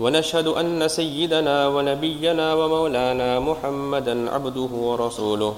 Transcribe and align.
ونشهد 0.00 0.46
أن 0.46 0.88
سيدنا 0.88 1.68
ونبينا 1.68 2.54
ومولانا 2.54 3.40
محمدا 3.40 4.30
عبده 4.34 4.72
ورسوله 4.72 5.54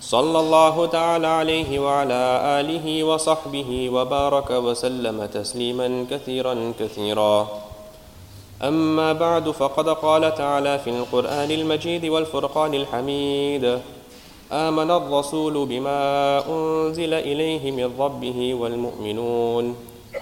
صلى 0.00 0.38
الله 0.40 0.86
تعالى 0.86 1.26
عليه 1.26 1.70
وعلى 1.78 2.22
آله 2.60 3.04
وصحبه 3.04 3.70
وبارك 3.94 4.50
وسلم 4.50 5.26
تسليما 5.26 6.06
كثيرا 6.10 6.72
كثيرا. 6.80 7.48
أما 8.62 9.12
بعد 9.12 9.50
فقد 9.50 9.88
قال 9.88 10.34
تعالى 10.34 10.78
في 10.78 10.90
القرآن 10.90 11.50
المجيد 11.50 12.04
والفرقان 12.04 12.74
الحميد 12.74 13.64
آمن 14.52 14.90
الرسول 14.90 15.66
بما 15.66 16.00
أنزل 16.48 17.12
إليه 17.14 17.72
من 17.72 17.88
ربه 17.98 18.54
والمؤمنون. 18.54 19.64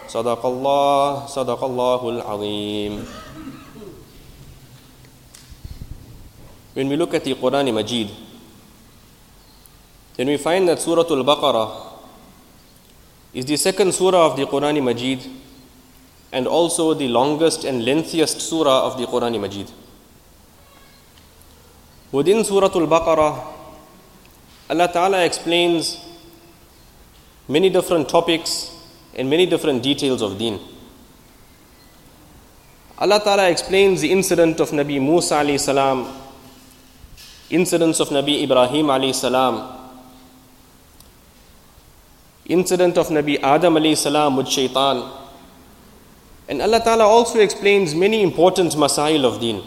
صدق 0.09 0.47
الله 0.47 1.27
صدق 1.27 1.65
الله 1.65 2.09
العظيم. 2.09 3.22
When 6.75 6.89
we 6.89 6.97
look 6.97 7.13
at 7.15 7.25
the 7.25 7.35
Quran 7.35 7.73
Majid, 7.75 8.11
then 10.17 10.27
we 10.27 10.37
find 10.37 10.69
that 10.69 10.81
Surah 10.81 11.03
Al 11.03 11.25
Baqarah 11.25 11.93
is 13.35 13.47
the 13.47 13.57
second 13.57 13.93
surah 13.95 14.27
of 14.27 14.37
the 14.37 14.45
Quran 14.47 14.83
Majid 14.83 15.21
and 16.33 16.47
also 16.47 16.95
the 16.95 17.09
longest 17.09 17.65
and 17.65 17.83
lengthiest 17.85 18.41
surah 18.41 18.87
of 18.87 18.99
the 18.99 19.07
Quran 19.07 19.41
Majid. 19.41 19.71
Within 22.11 22.45
Surah 22.45 22.71
Al 22.75 22.87
Baqarah, 22.87 23.47
Allah 24.71 24.91
Ta'ala 24.93 25.25
explains 25.25 25.99
many 27.49 27.69
different 27.69 28.09
topics 28.09 28.71
and 29.15 29.29
many 29.29 29.45
different 29.45 29.83
details 29.83 30.23
of 30.23 30.39
deen. 30.39 30.59
Allah 32.99 33.21
Ta'ala 33.23 33.51
explains 33.51 34.01
the 34.01 34.13
incident 34.13 34.61
of 34.61 34.71
Nabi 34.71 35.01
Musa 35.01 35.35
alayhi 35.35 35.61
salam, 35.61 36.22
incidents 37.53 38.01
of 38.01 38.09
Nabi 38.09 38.43
Ibrahim 38.43 38.87
alayhi 38.87 39.15
salam, 39.15 39.79
incident 42.47 42.97
of 42.97 43.09
Nabi 43.09 43.39
Adam 43.43 43.75
alayhi 43.75 43.97
salam 43.97 44.37
with 44.37 44.49
shaitan. 44.49 45.11
And 46.49 46.61
Allah 46.63 46.81
Ta'ala 46.83 47.05
also 47.05 47.39
explains 47.41 47.95
many 47.95 48.23
important 48.23 48.73
masail 48.73 49.25
of 49.25 49.39
deen. 49.41 49.63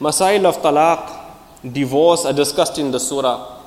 Masail 0.00 0.46
of 0.46 0.56
talaq, 0.62 1.72
divorce 1.72 2.24
are 2.24 2.32
discussed 2.32 2.78
in 2.78 2.90
the 2.90 2.98
surah. 2.98 3.60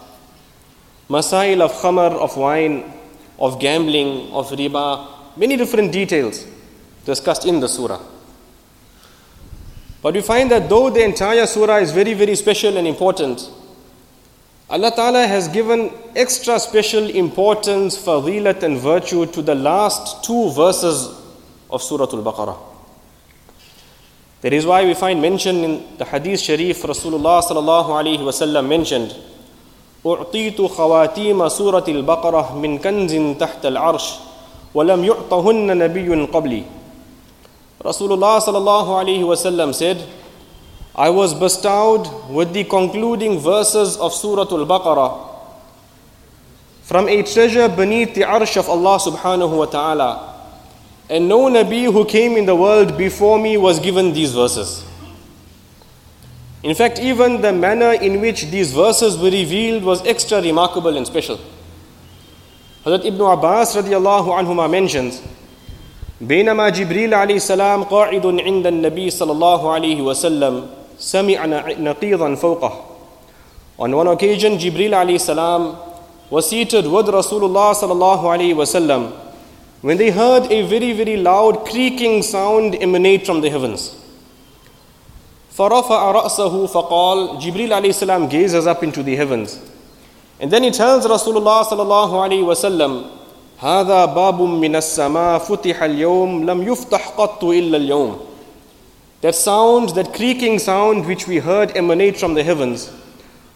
Masail 1.08 1.62
of 1.62 1.72
khamar, 1.74 2.12
of 2.14 2.36
wine, 2.36 2.92
of 3.38 3.60
gambling, 3.60 4.32
of 4.32 4.50
riba, 4.50 5.08
many 5.38 5.56
different 5.56 5.92
details 5.92 6.46
discussed 7.06 7.46
in 7.46 7.60
the 7.60 7.68
surah. 7.68 8.02
But 10.03 10.15
we 10.15 10.21
find 10.23 10.51
that 10.51 10.69
though 10.69 10.91
the 10.91 11.03
entire 11.03 11.47
surah 11.47 11.77
is 11.77 11.91
very, 11.91 12.15
very 12.15 12.37
special 12.37 12.77
and 12.77 12.87
important, 12.87 13.51
Allah 14.69 14.91
Ta'ala 14.95 15.27
has 15.27 15.49
given 15.49 15.93
extra 16.15 16.59
special 16.59 17.09
importance, 17.11 17.97
fadilat 17.97 18.63
and 18.63 18.79
virtue 18.79 19.27
to 19.27 19.43
the 19.43 19.55
last 19.55 20.25
two 20.25 20.51
verses 20.51 21.09
of 21.71 21.83
Surah 21.83 22.07
Al-Baqarah. 22.13 22.57
That 24.43 24.53
is 24.53 24.67
why 24.67 24.85
we 24.85 24.95
find 24.95 25.23
mentioned 25.23 25.59
in 25.59 25.99
the 25.99 26.05
Hadith 26.05 26.41
Sharif, 26.41 26.83
Rasulullah 26.83 27.43
sallallahu 27.43 27.89
alayhi 27.89 28.19
wasallam 28.19 28.69
mentioned, 28.69 29.15
أعطيت 30.07 30.61
خواتيم 30.63 31.49
سورة 31.49 31.85
البقرة 31.89 32.55
من 32.63 32.79
كنز 32.79 33.39
تحت 33.41 33.67
العرش 33.67 34.07
ولم 34.75 35.05
يعطهن 35.05 35.79
نبي 35.79 36.25
قبلي 36.25 36.63
Rasulullah 37.84 38.40
sallallahu 38.40 38.88
alayhi 39.04 39.22
wasallam 39.22 39.74
said, 39.74 40.08
I 40.96 41.10
was 41.10 41.34
bestowed 41.34 42.08
with 42.30 42.54
the 42.54 42.64
concluding 42.66 43.40
verses 43.40 43.98
of 43.98 44.14
Surah 44.14 44.44
Al-Baqarah 44.44 45.30
from 46.84 47.08
a 47.08 47.24
treasure 47.24 47.70
beneath 47.70 48.14
the 48.14 48.22
arsh 48.22 48.58
of 48.58 48.70
Allah 48.70 49.00
subhanahu 49.00 49.58
wa 49.58 49.66
ta'ala. 49.66 50.28
And 51.10 51.28
no 51.28 51.50
Nabi 51.50 51.92
who 51.92 52.06
came 52.06 52.38
in 52.38 52.46
the 52.46 52.56
world 52.56 52.98
before 52.98 53.40
me 53.40 53.58
was 53.58 53.80
given 53.80 54.14
these 54.14 54.34
verses. 54.34 54.86
In 56.64 56.76
fact, 56.76 57.00
even 57.00 57.42
the 57.42 57.52
manner 57.52 57.94
in 57.94 58.22
which 58.22 58.46
these 58.46 58.74
verses 58.74 59.18
were 59.18 59.32
revealed 59.32 59.84
was 59.84 60.06
extra 60.06 60.42
remarkable 60.42 60.96
and 60.96 61.08
special. 61.08 61.40
Hazrat 62.86 63.06
Ibn 63.06 63.22
Abbas 63.22 63.76
radiallahu 63.76 64.28
anhuma 64.28 64.70
mentions, 64.70 65.22
بينما 66.21 66.69
جبريل 66.69 67.15
عليه 67.15 67.37
السلام 67.37 67.83
قاعد 67.85 68.27
عند 68.27 68.67
النبي 68.67 69.11
صلى 69.11 69.33
الله 69.33 69.71
عليه 69.71 70.03
وسلم 70.03 70.67
سمع 70.99 71.47
نقيضا 71.79 72.35
فوقه 72.35 72.73
On 73.79 73.95
one 73.95 74.09
occasion, 74.09 74.57
Jibril 74.57 74.93
alayhi 74.93 75.21
salam 75.21 75.77
was 76.31 76.49
seated 76.49 76.87
with 76.87 77.07
Rasulullah 77.07 77.75
sallallahu 77.75 78.23
alayhi 78.23 78.55
wasallam 78.55 79.13
when 79.83 79.99
they 79.99 80.11
heard 80.11 80.51
a 80.51 80.63
very, 80.63 80.93
very 80.93 81.19
loud 81.19 81.67
creaking 81.67 82.23
sound 82.23 82.75
emanate 82.77 83.27
from 83.27 83.43
the 83.43 83.51
heavens. 83.51 83.95
فرفع 85.53 86.13
رأسه 86.13 86.67
فقال 86.67 87.41
Jibril 87.43 87.71
alayhi 87.71 87.95
salam 87.95 88.29
gazes 88.29 88.67
up 88.67 88.83
into 88.83 89.03
the 89.03 89.15
heavens. 89.15 89.61
And 90.41 90.51
then 90.51 90.63
he 90.63 90.71
tells 90.71 91.07
Rasulullah 91.07 91.65
sallallahu 91.65 92.13
alayhi 92.13 92.45
wasallam, 92.45 93.11
هذا 93.61 94.05
باب 94.05 94.43
من 94.43 94.77
السماء 94.77 95.39
فتح 95.39 95.83
اليوم 95.83 96.51
لم 96.51 96.69
يفتح 96.69 97.09
قط 97.09 97.45
إلا 97.45 97.77
اليوم. 97.77 98.19
That 99.23 99.35
sound, 99.35 99.91
that 99.91 100.13
creaking 100.13 100.59
sound 100.59 101.07
which 101.07 101.27
we 101.27 101.39
heard 101.39 101.77
emanate 101.77 102.19
from 102.19 102.35
the 102.35 102.45
heavens 102.45 102.93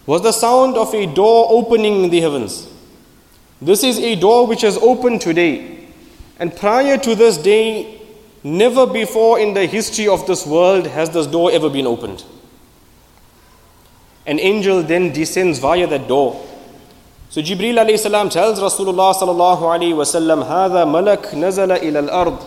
was 0.07 0.23
the 0.23 0.33
sound 0.33 0.77
of 0.77 0.95
a 0.95 1.07
door 1.07 1.47
opening 1.51 2.05
in 2.05 2.11
the 2.11 2.21
heavens. 2.21 2.67
This 3.61 3.85
is 3.85 3.99
a 3.99 4.15
door 4.17 4.47
which 4.47 4.63
has 4.63 4.79
opened 4.79 5.21
today. 5.21 5.87
And 6.39 6.57
prior 6.57 6.97
to 6.97 7.15
this 7.15 7.37
day, 7.37 8.01
never 8.43 8.87
before 8.87 9.39
in 9.39 9.53
the 9.53 9.67
history 9.67 10.09
of 10.09 10.27
this 10.27 10.47
world 10.47 10.87
has 10.87 11.11
this 11.11 11.27
door 11.27 11.53
ever 11.53 11.69
been 11.69 11.87
opened. 11.87 12.25
An 14.27 14.41
angel 14.41 14.83
then 14.83 15.13
descends 15.13 15.59
via 15.59 15.87
that 15.87 16.09
door. 16.09 16.41
So 17.31 17.41
Jibril 17.41 17.75
alayhi 17.75 17.99
salam 17.99 18.29
tells 18.29 18.59
Rasulullah 18.59 19.15
sallallahu 19.15 19.63
alayhi 19.63 19.95
wasallam, 19.95 20.45
هذا 20.45 20.85
ملك 20.85 21.35
نزل 21.35 21.71
إلى 21.73 22.09
الأرض 22.09 22.39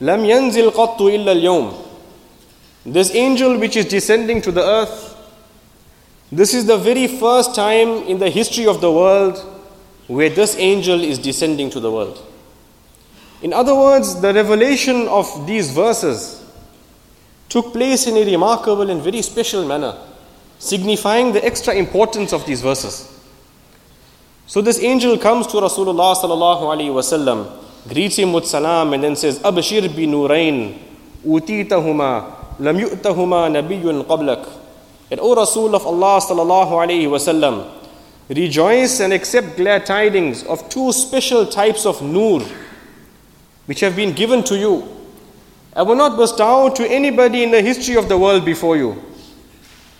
لم 0.00 0.24
ينزل 0.24 0.70
قط 0.70 1.00
إلا 1.02 1.32
اليوم. 1.32 1.74
This 2.86 3.14
angel 3.14 3.58
which 3.58 3.76
is 3.76 3.84
descending 3.86 4.40
to 4.42 4.50
the 4.50 4.62
earth, 4.62 5.14
this 6.32 6.54
is 6.54 6.66
the 6.66 6.78
very 6.78 7.06
first 7.06 7.54
time 7.54 8.02
in 8.04 8.18
the 8.18 8.30
history 8.30 8.66
of 8.66 8.80
the 8.80 8.90
world 8.90 9.38
where 10.06 10.30
this 10.30 10.56
angel 10.56 11.02
is 11.02 11.18
descending 11.18 11.70
to 11.70 11.80
the 11.80 11.90
world. 11.90 12.18
In 13.42 13.52
other 13.52 13.74
words, 13.74 14.20
the 14.20 14.32
revelation 14.32 15.06
of 15.08 15.46
these 15.46 15.70
verses 15.70 16.42
took 17.50 17.72
place 17.72 18.06
in 18.06 18.16
a 18.16 18.24
remarkable 18.24 18.88
and 18.90 19.02
very 19.02 19.22
special 19.22 19.66
manner, 19.66 19.96
signifying 20.58 21.32
the 21.32 21.44
extra 21.44 21.74
importance 21.74 22.32
of 22.32 22.44
these 22.46 22.62
verses. 22.62 23.10
So 24.49 24.61
this 24.63 24.81
angel 24.81 25.15
comes 25.19 25.45
to 25.45 25.57
Rasulullah 25.57 26.15
sallallahu 26.15 26.61
alaihi 26.73 26.89
wasallam, 26.89 27.45
greets 27.87 28.15
him 28.15 28.33
with 28.33 28.47
salam, 28.47 28.93
and 28.93 29.03
then 29.03 29.15
says, 29.15 29.37
"Abshir 29.41 29.81
bi 29.95 30.07
nurain, 30.09 30.75
utitahuma, 31.23 32.57
lam 32.57 32.79
yu'tahuma 32.79 33.45
nabiyyun 33.53 34.05
qablak." 34.05 34.49
And 35.11 35.19
O 35.19 35.35
Rasul 35.35 35.75
of 35.75 35.85
Allah 35.85 36.19
sallallahu 36.19 36.71
alaihi 36.71 37.05
wasallam, 37.05 37.67
rejoice 38.27 38.99
and 38.99 39.13
accept 39.13 39.55
glad 39.55 39.85
tidings 39.85 40.41
of 40.45 40.67
two 40.67 40.91
special 40.93 41.45
types 41.45 41.85
of 41.85 42.01
nur 42.01 42.41
which 43.67 43.81
have 43.81 43.95
been 43.95 44.13
given 44.13 44.41
to 44.45 44.57
you 44.57 44.83
and 45.73 45.87
were 45.87 45.95
not 45.95 46.17
bestowed 46.17 46.75
to 46.75 46.89
anybody 46.89 47.43
in 47.43 47.51
the 47.51 47.61
history 47.61 47.97
of 47.97 48.09
the 48.09 48.17
world 48.17 48.45
before 48.45 48.75
you. 48.75 48.97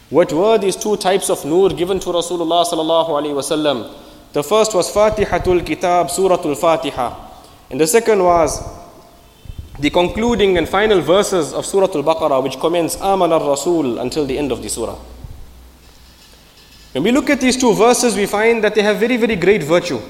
What 0.10 0.34
were 0.34 0.58
these 0.58 0.76
two 0.76 0.98
types 0.98 1.30
of 1.30 1.46
nur 1.46 1.70
given 1.70 2.00
to 2.00 2.10
Rasulullah 2.10 2.66
sallallahu 2.66 3.10
alaihi 3.10 3.36
wasallam? 3.38 4.09
The 4.33 4.43
first 4.43 4.75
was 4.75 4.91
Fatihatul 4.91 5.65
Kitab, 5.65 6.09
Suratul 6.09 6.57
Fatiha, 6.57 7.15
and 7.71 7.81
the 7.81 7.87
second 7.87 8.23
was 8.23 8.61
the 9.79 9.91
concluding 9.91 10.59
and 10.59 10.69
final 10.69 11.01
verses 11.01 11.53
of 11.53 11.67
Surah 11.67 11.87
Al 11.95 12.03
Baqarah, 12.03 12.43
which 12.43 12.59
commence 12.59 13.01
Aman 13.01 13.33
al 13.33 13.49
Rasul 13.49 13.99
until 13.99 14.27
the 14.27 14.39
end 14.39 14.53
of 14.53 14.63
the 14.63 14.69
surah. 14.69 14.97
When 16.93 17.03
we 17.03 17.13
look 17.13 17.31
at 17.31 17.41
these 17.41 17.57
two 17.57 17.75
verses, 17.75 18.15
we 18.15 18.27
find 18.27 18.63
that 18.63 18.75
they 18.75 18.83
have 18.83 18.99
very, 18.99 19.17
very 19.17 19.37
great 19.37 19.63
virtue. 19.63 20.01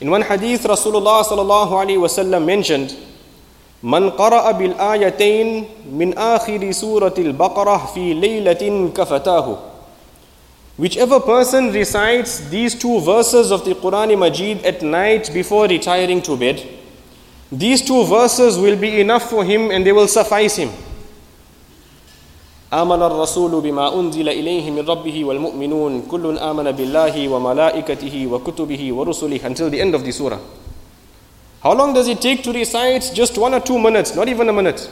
In 0.00 0.10
one 0.10 0.22
hadith, 0.22 0.62
Rasulullah 0.64 1.24
sallallahu 1.24 1.72
alaihi 1.72 2.00
wasallam 2.00 2.44
mentioned, 2.44 2.94
من 3.82 4.10
قرأ 4.10 4.50
بالآيتين 4.50 5.68
من 5.92 6.18
آخر 6.18 6.70
سورة 6.70 7.14
البقرة 7.18 7.90
في 7.94 8.14
ليلة 8.14 8.90
كفتاه 8.96 9.58
Whichever 10.80 11.20
person 11.20 11.72
recites 11.72 12.50
these 12.50 12.74
two 12.74 13.00
verses 13.00 13.50
of 13.50 13.64
the 13.64 13.74
Quran 13.74 14.18
Majid 14.18 14.64
at 14.64 14.82
night 14.82 15.30
before 15.32 15.66
retiring 15.66 16.20
to 16.22 16.36
bed, 16.36 16.62
these 17.50 17.80
two 17.80 18.04
verses 18.04 18.58
will 18.58 18.76
be 18.76 19.00
enough 19.00 19.30
for 19.30 19.42
him 19.44 19.70
and 19.70 19.86
they 19.86 19.92
will 19.92 20.08
suffice 20.08 20.56
him. 20.56 20.70
آمن 22.72 23.02
الرسول 23.02 23.60
بما 23.60 23.94
أنزل 23.94 24.28
إليه 24.28 24.70
من 24.70 24.84
ربه 24.88 25.24
والمؤمنون 25.24 26.02
كل 26.10 26.38
آمن 26.38 26.70
بالله 26.72 27.28
وملائكته 27.28 28.26
وكتبه 28.26 28.92
ورسله 28.92 29.40
until 29.46 29.70
the 29.70 29.80
end 29.80 29.94
of 29.94 30.04
the 30.04 30.10
surah. 30.12 30.38
How 31.62 31.72
long 31.72 31.94
does 31.94 32.08
it 32.08 32.20
take 32.20 32.42
to 32.42 32.52
recite? 32.52 33.12
Just 33.14 33.38
one 33.38 33.54
or 33.54 33.60
two 33.60 33.78
minutes, 33.78 34.14
not 34.14 34.28
even 34.28 34.48
a 34.48 34.52
minute. 34.52 34.90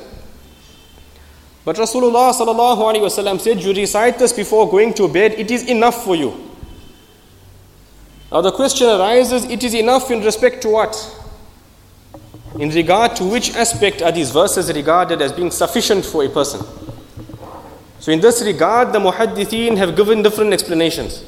But 1.69 1.77
Rasulullah 1.77 2.33
sallallahu 2.33 2.79
alaihi 2.79 3.01
wasallam 3.01 3.41
said, 3.41 3.63
"You 3.63 3.73
recite 3.73 4.19
this 4.19 4.33
before 4.33 4.69
going 4.71 4.93
to 4.95 5.09
bed. 5.09 5.35
It 5.39 5.51
is 5.51 5.65
enough 5.65 6.05
for 6.05 6.15
you." 6.15 6.35
Now 8.31 8.43
the 8.43 8.53
question 8.53 8.89
arises: 8.89 9.45
It 9.45 9.65
is 9.65 9.75
enough 9.75 10.11
in 10.11 10.23
respect 10.23 10.61
to 10.63 10.69
what? 10.69 10.95
In 12.59 12.71
regard 12.71 13.17
to 13.17 13.25
which 13.25 13.57
aspect 13.57 14.03
are 14.03 14.13
these 14.13 14.31
verses 14.31 14.73
regarded 14.73 15.21
as 15.21 15.33
being 15.33 15.51
sufficient 15.51 16.05
for 16.05 16.23
a 16.25 16.29
person? 16.29 16.61
So, 17.99 18.13
in 18.13 18.21
this 18.21 18.43
regard, 18.43 18.93
the 18.93 18.99
muhaddithin 18.99 19.77
have 19.79 19.97
given 19.97 20.23
different 20.23 20.53
explanations. 20.53 21.25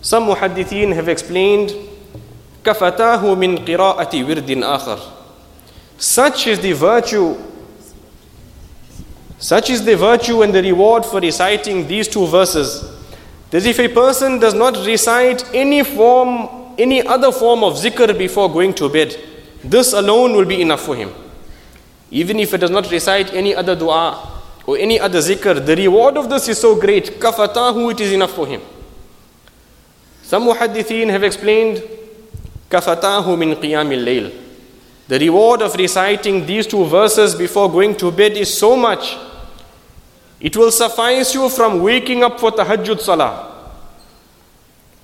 Some 0.00 0.26
muhaddithin 0.26 0.94
have 0.94 1.08
explained, 1.08 1.74
كَفَتَاهُ 2.62 3.20
مِنْ 3.36 3.66
قِرَاءَةِ 3.66 4.12
وِرْدٍ 4.24 4.46
آخَر 4.46 5.00
Such 5.98 6.46
is 6.46 6.60
the 6.60 6.72
virtue, 6.72 7.36
such 9.41 9.71
is 9.71 9.83
the 9.83 9.97
virtue 9.97 10.43
and 10.43 10.53
the 10.53 10.61
reward 10.61 11.03
for 11.03 11.19
reciting 11.19 11.87
these 11.87 12.07
two 12.07 12.27
verses, 12.27 12.85
that 13.49 13.65
if 13.65 13.79
a 13.79 13.87
person 13.89 14.37
does 14.39 14.53
not 14.53 14.77
recite 14.85 15.43
any 15.51 15.83
form, 15.83 16.75
any 16.77 17.05
other 17.05 17.31
form 17.31 17.63
of 17.63 17.73
zikr 17.73 18.15
before 18.15 18.53
going 18.53 18.71
to 18.75 18.87
bed, 18.87 19.17
this 19.63 19.93
alone 19.93 20.33
will 20.33 20.45
be 20.45 20.61
enough 20.61 20.81
for 20.81 20.95
him. 20.95 21.11
Even 22.11 22.39
if 22.39 22.51
he 22.51 22.57
does 22.57 22.69
not 22.69 22.91
recite 22.91 23.33
any 23.33 23.55
other 23.55 23.75
dua, 23.75 24.29
or 24.67 24.77
any 24.77 24.99
other 24.99 25.17
zikr, 25.17 25.65
the 25.65 25.75
reward 25.75 26.17
of 26.17 26.29
this 26.29 26.47
is 26.47 26.59
so 26.59 26.79
great. 26.79 27.19
Kafatahu, 27.19 27.91
it 27.91 27.99
is 27.99 28.11
enough 28.11 28.33
for 28.33 28.45
him. 28.45 28.61
Some 30.21 30.43
muhaddithin 30.43 31.09
have 31.09 31.23
explained, 31.23 31.81
Kafatahu 32.69 33.35
min 33.39 33.55
qiyamil 33.55 34.05
layl. 34.05 34.31
The 35.07 35.17
reward 35.17 35.63
of 35.63 35.73
reciting 35.73 36.45
these 36.45 36.67
two 36.67 36.85
verses 36.85 37.33
before 37.33 37.71
going 37.71 37.95
to 37.97 38.11
bed 38.11 38.33
is 38.33 38.55
so 38.55 38.75
much. 38.75 39.17
It 40.41 40.57
will 40.57 40.71
suffice 40.71 41.35
you 41.35 41.49
from 41.49 41.81
waking 41.81 42.23
up 42.23 42.39
for 42.39 42.51
tahajjud 42.51 42.99
salah. 42.99 43.47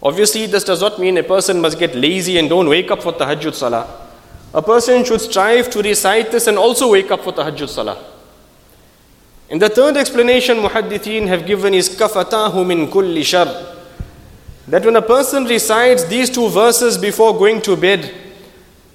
Obviously, 0.02 0.48
this 0.48 0.64
does 0.64 0.82
not 0.82 1.00
mean 1.00 1.18
a 1.18 1.24
person 1.24 1.62
must 1.62 1.78
get 1.78 1.96
lazy 1.96 2.40
and 2.40 2.50
don't 2.50 2.68
wake 2.68 2.90
up 2.90 3.04
for 3.04 3.14
tahajjud 3.14 3.54
salah. 3.54 3.86
A 4.54 4.62
person 4.62 5.06
should 5.06 5.22
strive 5.22 5.70
to 5.70 5.82
recite 5.84 6.32
this 6.32 6.48
and 6.48 6.58
also 6.58 6.92
wake 6.92 7.12
up 7.12 7.24
for 7.24 7.32
tahajjud 7.32 7.70
salah. 7.70 8.04
And 9.50 9.62
the 9.62 9.70
third 9.70 9.96
explanation 9.96 10.58
muhaddithin 10.58 11.28
have 11.28 11.46
given 11.46 11.76
is 11.76 11.88
kafatahu 11.90 12.66
min 12.66 12.88
kulli 12.88 13.24
shar. 13.24 13.46
That 14.68 14.84
when 14.86 14.96
a 14.96 15.02
person 15.02 15.46
recites 15.46 16.04
these 16.06 16.32
two 16.32 16.50
verses 16.50 16.98
before 16.98 17.38
going 17.38 17.62
to 17.62 17.78
bed, 17.78 18.12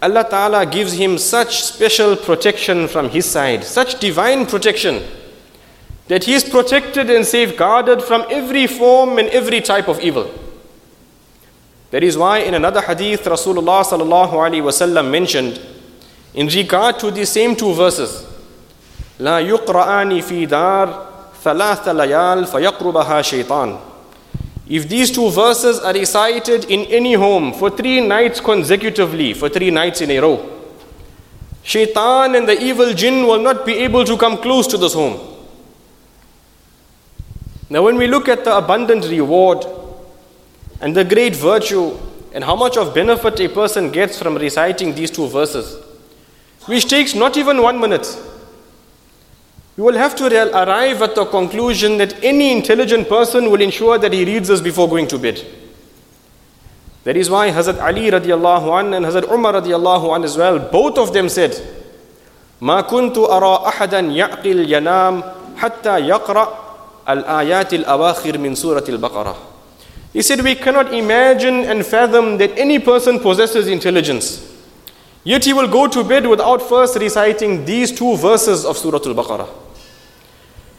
Allah 0.03 0.27
Ta'ala 0.29 0.67
gives 0.67 0.93
him 0.95 1.17
such 1.17 1.63
special 1.63 2.17
protection 2.17 2.89
from 2.89 3.09
his 3.09 3.27
side, 3.27 3.63
such 3.63 4.01
divine 4.01 4.45
protection, 4.47 5.03
that 6.08 6.24
he 6.24 6.34
is 6.34 6.44
protected 6.44 7.10
and 7.10 7.26
safeguarded 7.26 8.02
from 8.02 8.26
every 8.30 8.66
form 8.68 9.18
and 9.18 9.28
every 9.30 9.62
type 9.62 9.88
of 9.88 10.00
evil. 10.00 10.32
That 11.92 12.04
is 12.04 12.18
why 12.18 12.40
in 12.40 12.54
another 12.54 12.82
hadith 12.82 13.24
Rasulullah 13.24 13.84
sallallahu 13.84 14.32
alaihi 14.34 14.62
wasallam 14.62 15.10
mentioned 15.10 15.60
in 16.34 16.48
regard 16.48 17.00
to 17.00 17.12
the 17.12 17.26
same 17.26 17.56
two 17.56 17.74
verses 17.74 18.26
لا 19.20 19.40
يقرآن 19.40 20.22
في 20.22 20.46
دار 20.46 21.06
ثلاث 21.44 21.88
ليال 21.88 22.46
فيقربها 22.46 23.22
شيطان 23.22 23.78
If 24.70 24.90
these 24.90 25.12
two 25.12 25.30
verses 25.32 25.80
are 25.80 25.94
recited 25.94 26.66
in 26.66 26.82
any 26.92 27.14
home 27.14 27.54
for 27.54 27.70
three 27.70 28.02
nights 28.02 28.42
consecutively, 28.42 29.34
for 29.34 29.48
three 29.48 29.72
nights 29.72 30.02
in 30.02 30.12
a 30.12 30.20
row, 30.20 30.46
Shaitan 31.64 32.36
and 32.36 32.48
the 32.50 32.62
evil 32.62 32.94
jinn 32.94 33.26
will 33.26 33.40
not 33.42 33.66
be 33.66 33.76
able 33.76 34.04
to 34.04 34.18
come 34.18 34.38
close 34.38 34.68
to 34.68 34.78
this 34.78 34.94
home. 34.94 35.31
Now, 37.72 37.84
when 37.84 37.98
we 37.98 38.08
look 38.08 38.30
at 38.30 38.46
the 38.46 38.56
abundant 38.56 39.06
reward 39.06 39.66
and 40.80 40.96
the 40.96 41.04
great 41.04 41.36
virtue 41.36 41.98
and 42.34 42.44
how 42.44 42.56
much 42.56 42.78
of 42.78 42.94
benefit 42.94 43.40
a 43.40 43.50
person 43.50 43.92
gets 43.92 44.18
from 44.18 44.36
reciting 44.36 44.96
these 44.96 45.12
two 45.12 45.28
verses, 45.28 45.84
which 46.66 46.88
takes 46.88 47.14
not 47.14 47.36
even 47.36 47.62
one 47.62 47.80
minute, 47.80 48.08
we 49.76 49.84
will 49.84 49.98
have 49.98 50.16
to 50.16 50.26
arrive 50.26 51.02
at 51.02 51.16
the 51.16 51.26
conclusion 51.26 51.98
that 51.98 52.24
any 52.24 52.52
intelligent 52.52 53.08
person 53.08 53.52
will 53.52 53.62
ensure 53.62 53.98
that 53.98 54.12
he 54.14 54.26
reads 54.26 54.48
this 54.48 54.62
before 54.62 54.88
going 54.90 55.08
to 55.08 55.20
bed. 55.20 55.46
That 57.04 57.16
is 57.16 57.30
why 57.30 57.52
Hazrat 57.52 57.80
Ali 57.80 58.10
radiallahu 58.12 58.80
an 58.80 58.94
and 58.94 59.06
Hazrat 59.06 59.32
Umar 59.32 59.54
radiallahu 59.54 60.16
an 60.16 60.24
as 60.24 60.36
well, 60.36 60.58
both 60.60 60.98
of 60.98 61.14
them 61.14 61.30
said, 61.30 61.52
ما 62.62 62.82
كنت 62.82 63.18
أرى 63.18 63.68
أحدا 63.68 64.00
يعقل 64.00 64.72
ينام 64.74 65.24
حتى 65.58 66.00
يقرأ 66.00 66.61
الآيات 67.09 67.75
الأواخر 67.75 68.39
من 68.39 68.55
سورة 68.55 68.85
البقرة. 68.89 69.37
He 70.13 70.23
said, 70.23 70.43
we 70.43 70.55
cannot 70.55 70.93
imagine 70.93 71.65
and 71.65 71.85
fathom 71.87 72.37
that 72.39 72.59
any 72.59 72.79
person 72.79 73.19
possesses 73.19 73.67
intelligence. 73.67 74.49
Yet 75.25 75.45
he 75.45 75.53
will 75.53 75.69
go 75.69 75.87
to 75.87 76.05
bed 76.05 76.27
without 76.27 76.61
first 76.61 76.99
reciting 76.99 77.65
these 77.65 77.93
two 77.93 78.17
verses 78.17 78.65
of 78.67 78.77
Surah 78.77 78.99
Al 79.07 79.15
Baqarah. 79.15 79.49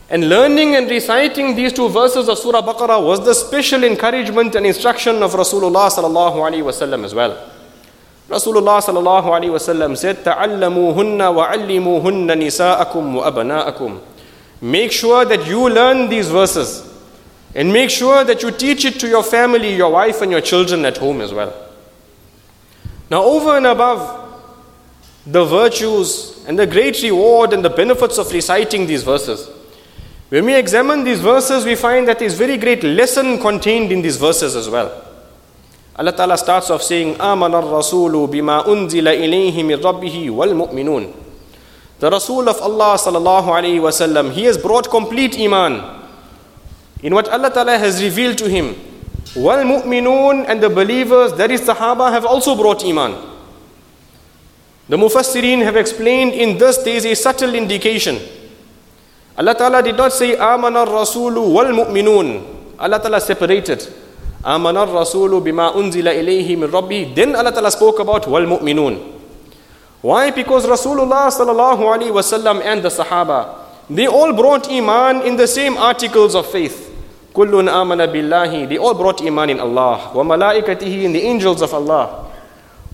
And 0.09 0.29
learning 0.29 0.75
and 0.75 0.89
reciting 0.89 1.55
these 1.55 1.73
two 1.73 1.89
verses 1.89 2.29
of 2.29 2.37
Surah 2.37 2.61
Baqarah 2.61 3.03
was 3.03 3.25
the 3.25 3.33
special 3.33 3.83
encouragement 3.83 4.53
and 4.53 4.65
instruction 4.65 5.23
of 5.23 5.31
Rasulullah 5.31 5.89
sallallahu 5.89 6.35
alaihi 6.35 6.61
wasallam 6.61 7.03
as 7.03 7.15
well. 7.15 7.35
Rasulullah 8.29 8.81
sallallahu 8.81 9.25
alaihi 9.25 9.49
wasallam 9.49 9.97
said, 9.97 10.23
"Ta'allamuhunna 10.23 11.31
nisa'akum 12.37 13.13
wa 13.15 13.31
abna'akum." 13.31 13.99
Make 14.62 14.92
sure 14.92 15.24
that 15.24 15.46
you 15.46 15.68
learn 15.68 16.08
these 16.08 16.28
verses, 16.28 16.84
and 17.54 17.72
make 17.72 17.90
sure 17.90 18.24
that 18.24 18.42
you 18.42 18.50
teach 18.50 18.84
it 18.84 18.98
to 19.00 19.08
your 19.08 19.22
family, 19.22 19.74
your 19.74 19.92
wife, 19.92 20.20
and 20.20 20.30
your 20.30 20.40
children 20.40 20.84
at 20.84 20.98
home 20.98 21.20
as 21.20 21.32
well. 21.32 21.52
Now, 23.10 23.22
over 23.22 23.56
and 23.56 23.66
above 23.66 24.26
the 25.26 25.44
virtues 25.44 26.44
and 26.46 26.58
the 26.58 26.66
great 26.66 27.02
reward 27.02 27.52
and 27.52 27.64
the 27.64 27.70
benefits 27.70 28.18
of 28.18 28.32
reciting 28.32 28.86
these 28.86 29.02
verses. 29.02 29.48
When 30.30 30.44
we 30.44 30.54
examine 30.54 31.04
these 31.04 31.20
verses, 31.20 31.64
we 31.64 31.74
find 31.74 32.06
that 32.08 32.18
there 32.18 32.26
is 32.26 32.34
very 32.34 32.58
great 32.58 32.82
lesson 32.82 33.38
contained 33.38 33.92
in 33.92 34.02
these 34.02 34.16
verses 34.16 34.56
as 34.56 34.68
well. 34.68 35.04
Allah 35.96 36.12
Ta'ala 36.12 36.38
starts 36.38 36.70
off 36.70 36.82
saying, 36.82 37.16
آمن 37.16 37.54
الرسول 37.54 38.28
بما 38.28 38.66
أنزل 38.66 39.08
إليه 39.08 39.62
من 39.62 39.80
ربه 39.82 40.30
والمؤمنون. 40.30 41.12
the 41.99 42.09
Rasul 42.09 42.49
of 42.49 42.59
Allah 42.61 42.95
sallallahu 42.97 43.47
alaihi 43.47 43.79
wasallam, 43.79 44.31
he 44.31 44.43
has 44.45 44.57
brought 44.57 44.89
complete 44.89 45.39
iman 45.39 46.01
in 47.01 47.13
what 47.13 47.27
Allah 47.29 47.51
Ta'ala 47.51 47.77
has 47.77 48.01
revealed 48.03 48.37
to 48.39 48.49
him. 48.49 48.75
Wal 49.35 49.63
mu'minun 49.63 50.45
and 50.47 50.61
the 50.61 50.69
believers, 50.69 51.33
that 51.33 51.51
is 51.51 51.61
Sahaba, 51.61 52.11
have 52.11 52.25
also 52.25 52.55
brought 52.55 52.83
iman. 52.85 53.15
The 54.89 54.97
Mufassirin 54.97 55.63
have 55.63 55.75
explained 55.77 56.33
in 56.33 56.57
this 56.57 56.77
there 56.77 56.95
is 56.95 57.05
a 57.05 57.15
subtle 57.15 57.55
indication. 57.55 58.19
Allah 59.37 59.55
Ta'ala 59.55 59.81
did 59.81 59.97
not 59.97 60.11
say 60.13 60.37
Amana 60.37 60.85
Rasulu 60.85 61.51
wal 61.53 61.71
mu'minun. 61.71 62.43
Allah 62.77 62.99
Ta'ala 62.99 63.21
separated. 63.21 63.81
Amana 64.43 64.85
Rasulu 64.85 65.41
bima 65.41 65.73
unzila 65.73 66.13
ilayhi 66.13 66.57
min 66.59 66.69
Rabbi. 66.69 67.13
Then 67.15 67.35
Allah 67.35 67.51
Ta'ala 67.51 67.71
spoke 67.71 67.99
about 67.99 68.27
wal 68.27 68.43
mu'minun. 68.45 69.22
Why? 70.03 70.31
Because 70.31 70.65
Rasulullah 70.65 71.31
sallallahu 71.31 71.79
alaihi 71.79 72.11
wasallam 72.11 72.61
and 72.61 72.83
the 72.83 72.89
Sahaba, 72.89 73.55
they 73.89 74.05
all 74.05 74.33
brought 74.33 74.69
iman 74.69 75.21
in 75.25 75.37
the 75.37 75.47
same 75.47 75.77
articles 75.77 76.35
of 76.35 76.45
faith. 76.45 76.93
Kullun 77.33 77.71
amana 77.71 78.05
billahi. 78.05 78.67
They 78.67 78.77
all 78.77 78.93
brought 78.95 79.21
iman 79.21 79.49
in 79.49 79.61
Allah. 79.61 80.11
Wa 80.13 80.23
malaikatihi 80.23 81.03
in 81.03 81.13
the 81.13 81.21
angels 81.21 81.61
of 81.61 81.73
Allah. 81.73 82.29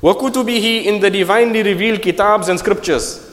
Wa 0.02 0.14
kutubihi 0.14 0.86
in 0.86 1.00
the 1.02 1.10
divinely 1.10 1.64
revealed 1.64 2.04
kitabs 2.04 2.48
and 2.48 2.60
scriptures. 2.60 3.26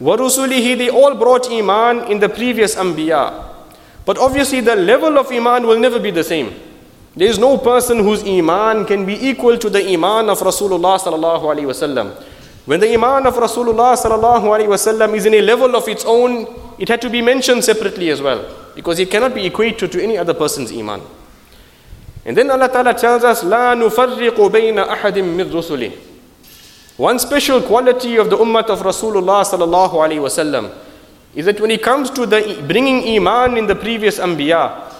Wa 0.00 0.16
rusulihi. 0.16 0.76
They 0.76 0.90
all 0.90 1.14
brought 1.14 1.48
iman 1.52 2.10
in 2.10 2.18
the 2.18 2.28
previous 2.28 2.74
anbiya. 2.74 3.46
But 4.04 4.18
obviously 4.18 4.60
the 4.60 4.74
level 4.74 5.18
of 5.18 5.30
iman 5.30 5.68
will 5.68 5.78
never 5.78 6.00
be 6.00 6.10
the 6.10 6.24
same. 6.24 6.52
There 7.14 7.28
is 7.28 7.38
no 7.38 7.58
person 7.58 7.98
whose 8.00 8.26
iman 8.26 8.86
can 8.86 9.06
be 9.06 9.14
equal 9.28 9.56
to 9.56 9.70
the 9.70 9.86
iman 9.94 10.28
of 10.28 10.40
Rasulullah 10.40 10.98
sallallahu 10.98 11.42
alaihi 11.42 11.70
wasallam. 11.70 12.12
When 12.69 12.79
the 12.79 12.91
Iman 12.93 13.27
of 13.27 13.35
Rasulullah 13.35 13.95
sallallahu 13.95 14.43
alaihi 14.43 14.67
wasallam 14.67 15.15
is 15.15 15.25
in 15.25 15.35
a 15.35 15.41
level 15.41 15.75
of 15.75 15.87
its 15.87 16.03
own, 16.05 16.47
it 16.79 16.87
had 16.89 17.01
to 17.01 17.09
be 17.09 17.21
mentioned 17.21 17.63
separately 17.63 18.09
as 18.09 18.21
well, 18.21 18.43
because 18.73 18.97
it 18.99 19.11
cannot 19.11 19.35
be 19.35 19.45
equated 19.45 19.91
to 19.91 20.03
any 20.03 20.17
other 20.17 20.33
person's 20.33 20.71
Iman. 20.71 21.01
And 22.25 22.35
then 22.35 22.49
Allah 22.49 22.67
Ta'ala 22.67 22.95
tells 22.95 23.23
us, 23.23 23.43
لا 23.43 23.75
نفرق 23.75 24.51
بين 24.51 24.79
أحد 24.83 25.19
من 25.19 25.51
رسله. 25.51 25.91
One 26.97 27.19
special 27.19 27.61
quality 27.61 28.15
of 28.15 28.29
the 28.29 28.37
ummah 28.37 28.63
of 28.63 28.79
Rasulullah 28.79 29.43
sallallahu 29.45 29.91
alaihi 29.93 30.21
wasallam 30.21 30.71
is 31.35 31.45
that 31.45 31.59
when 31.59 31.69
it 31.69 31.83
comes 31.83 32.09
to 32.09 32.25
the 32.25 32.63
bringing 32.67 33.17
iman 33.17 33.57
in 33.57 33.67
the 33.67 33.75
previous 33.75 34.17
anbiya, 34.17 34.91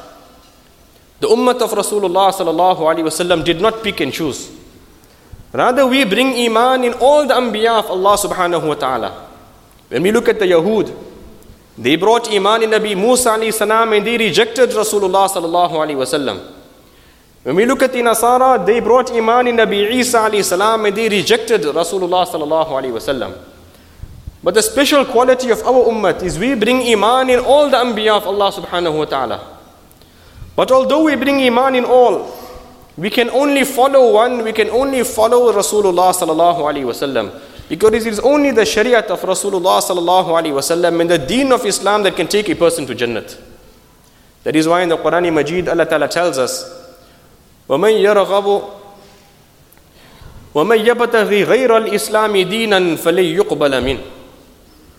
the 1.20 1.28
ummah 1.28 1.60
of 1.62 1.72
Rasulullah 1.72 2.32
sallallahu 2.32 2.80
alaihi 2.80 3.06
wasallam 3.06 3.44
did 3.44 3.60
not 3.60 3.82
pick 3.82 4.02
and 4.02 4.14
choose. 4.14 4.52
Rather, 5.53 5.87
we 5.87 6.05
bring 6.05 6.35
iman 6.47 6.85
in 6.85 6.93
all 6.95 7.27
the 7.27 7.35
anbiya 7.35 7.79
of 7.81 7.87
Allah 7.91 8.17
subhanahu 8.17 8.69
wa 8.69 8.75
ta'ala. 8.75 9.27
When 9.89 10.03
we 10.03 10.13
look 10.13 10.29
at 10.29 10.39
the 10.39 10.47
Yahud, 10.47 10.95
they 11.77 11.97
brought 11.97 12.31
iman 12.33 12.63
in 12.63 12.71
Nabi 12.71 12.97
Musa 12.97 13.31
alayhi 13.31 13.53
salam 13.53 13.93
and 13.93 14.07
they 14.07 14.17
rejected 14.17 14.71
Rasulullah 14.71 15.29
sallallahu 15.29 15.73
alaihi 15.73 15.97
wasallam. 15.97 16.61
When 17.43 17.57
we 17.57 17.65
look 17.65 17.83
at 17.83 17.93
the 17.93 18.01
Nasara, 18.01 18.67
they 18.67 18.81
brought 18.81 19.11
Iman 19.13 19.47
in 19.47 19.57
Nabi 19.57 19.91
Isa 19.93 20.19
alayhi 20.19 20.45
salam 20.45 20.85
and 20.85 20.95
they 20.95 21.09
rejected 21.09 21.63
Rasulullah 21.63 22.27
sallallahu 22.27 22.69
alayhi 22.69 22.93
wasallam. 22.93 23.35
But 24.43 24.53
the 24.55 24.63
special 24.63 25.07
quality 25.07 25.49
of 25.51 25.63
our 25.63 25.89
ummah 25.89 26.23
is 26.23 26.39
we 26.39 26.55
bring 26.55 26.83
Iman 26.83 27.31
in 27.31 27.39
all 27.41 27.71
the 27.71 27.79
Anbiya 27.79 28.19
of 28.19 28.27
Allah 28.27 28.53
subhanahu 28.53 28.99
wa 28.99 29.05
ta'ala. 29.07 29.59
But 30.55 30.71
although 30.71 31.05
we 31.05 31.17
bring 31.17 31.41
Iman 31.41 31.77
in 31.77 31.85
all, 31.87 32.31
we 32.98 33.10
can 33.10 33.30
only 33.30 33.64
follow 33.66 34.14
one, 34.14 34.44
we 34.44 34.54
can 34.54 34.70
only 34.70 35.04
follow 35.04 35.52
Rasulullah 35.52 36.14
sallallahu 36.14 36.60
alayhi 36.64 36.86
wasallam. 36.86 37.42
Because 37.68 38.06
it 38.06 38.14
is 38.14 38.20
only 38.20 38.52
the 38.52 38.62
Shariat 38.62 39.06
of 39.08 39.22
Rasulullah 39.22 39.82
sallallahu 39.82 40.28
alayhi 40.28 40.54
wasallam 40.54 41.02
and 41.02 41.10
the 41.10 41.18
deen 41.18 41.52
of 41.52 41.66
Islam 41.66 42.04
that 42.04 42.16
can 42.16 42.28
take 42.28 42.48
a 42.48 42.56
person 42.56 42.86
to 42.86 42.96
Jannat. 42.96 43.38
That 44.44 44.56
is 44.56 44.68
why 44.68 44.84
in 44.84 44.90
the 44.90 44.98
Quran 44.98 45.34
Majid 45.34 45.68
Allah 45.68 45.86
Ta'ala 45.86 46.08
tells 46.08 46.38
us, 46.38 46.64
ومن 47.68 47.90
يرغب 47.92 48.64
ومن 50.56 50.78
يبتغي 50.88 51.44
غير 51.44 51.78
الإسلام 51.78 52.38
دينا 52.38 52.96
فلن 52.96 53.24
يقبل 53.26 53.84
منه 53.84 54.00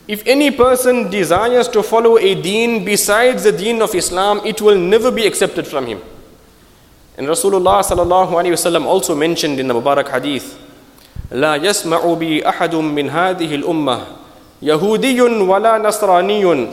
If 0.09 0.23
any 0.27 0.51
person 0.53 1.11
desires 1.11 1.67
to 1.69 1.83
follow 1.83 2.17
a 2.19 2.35
deen 2.41 2.85
besides 2.85 3.43
the 3.43 3.51
deen 3.51 3.83
of 3.83 3.93
Islam, 3.95 4.41
it 4.45 4.61
will 4.63 4.79
never 4.79 5.11
be 5.11 5.27
accepted 5.27 5.67
from 5.67 5.87
him. 5.87 6.01
And 7.21 7.27
Rasulullah 7.29 7.81
sallallahu 7.81 8.33
alayhi 8.33 8.53
wasallam 8.53 8.85
also 8.85 9.15
mentioned 9.15 9.59
in 9.59 9.69
the 9.69 9.75
Mubarak 9.75 10.09
hadith, 10.09 10.59
لا 11.31 11.57
يسمع 11.57 12.15
بي 12.15 12.49
أحد 12.49 12.75
من 12.75 13.11
هذه 13.11 13.55
الأمة 13.55 13.99
يهودي 14.63 15.23
ولا 15.23 15.79
نصراني 15.79 16.69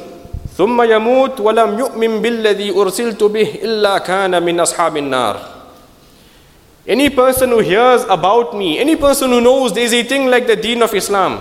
ثم 0.57 0.81
يموت 0.81 1.39
ولم 1.39 1.79
يؤمن 1.79 2.21
بالذي 2.21 2.69
أرسلت 2.71 3.23
به 3.23 3.50
إلا 3.63 3.97
كان 3.97 4.43
من 4.43 4.59
أصحاب 4.59 4.97
النار 4.97 5.53
any 6.85 7.09
person 7.09 7.50
who 7.50 7.59
hears 7.59 8.03
about 8.09 8.55
me, 8.57 8.77
any 8.77 8.97
person 8.97 9.29
who 9.29 9.39
knows 9.39 9.73
there 9.73 9.85
is 9.85 9.93
a 9.93 10.03
thing 10.03 10.27
like 10.27 10.47
the 10.47 10.55
deen 10.55 10.81
of 10.81 10.93
Islam, 10.93 11.39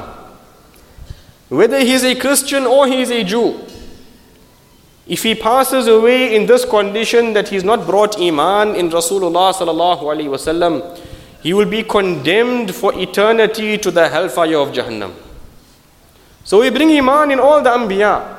whether 1.48 1.80
he 1.80 1.92
is 1.92 2.04
a 2.04 2.14
Christian 2.14 2.64
or 2.64 2.86
he 2.86 3.02
is 3.02 3.10
a 3.10 3.24
Jew, 3.24 3.58
if 5.07 5.23
he 5.23 5.35
passes 5.35 5.87
away 5.87 6.35
in 6.35 6.45
this 6.45 6.65
condition 6.65 7.33
that 7.33 7.47
he 7.49 7.55
has 7.55 7.63
not 7.63 7.85
brought 7.85 8.19
Iman 8.19 8.75
in 8.75 8.89
Rasulullah 8.89 9.53
sallallahu 9.53 10.01
alaihi 10.01 10.27
wasallam, 10.29 10.99
he 11.41 11.53
will 11.53 11.69
be 11.69 11.83
condemned 11.83 12.75
for 12.75 12.93
eternity 12.99 13.77
to 13.77 13.89
the 13.89 14.09
hellfire 14.09 14.57
of 14.57 14.69
Jahannam. 14.73 15.13
So 16.43 16.59
we 16.59 16.69
bring 16.69 16.91
Iman 16.91 17.31
in 17.31 17.39
all 17.39 17.61
the 17.61 17.69
Anbiya. 17.69 18.35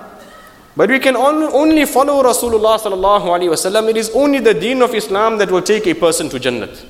But 0.76 0.90
we 0.90 0.98
can 0.98 1.16
only 1.16 1.86
follow 1.86 2.22
Rasulullah 2.22 2.78
sallallahu 2.78 3.24
alaihi 3.24 3.50
wasallam. 3.50 3.88
It 3.90 3.96
is 3.96 4.10
only 4.10 4.38
the 4.40 4.54
deen 4.54 4.82
of 4.82 4.94
Islam 4.94 5.38
that 5.38 5.50
will 5.50 5.62
take 5.62 5.86
a 5.86 5.94
person 5.94 6.28
to 6.28 6.38
Jannat. 6.38 6.84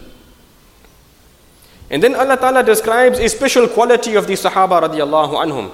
And 1.90 2.02
then 2.02 2.14
Allah 2.14 2.37
Ta'ala 2.37 2.62
describes 2.62 3.18
a 3.18 3.28
special 3.28 3.66
quality 3.68 4.14
of 4.14 4.26
the 4.26 4.35
Sahaba 4.35 4.82
radiallahu 4.82 5.32
anhum. 5.42 5.70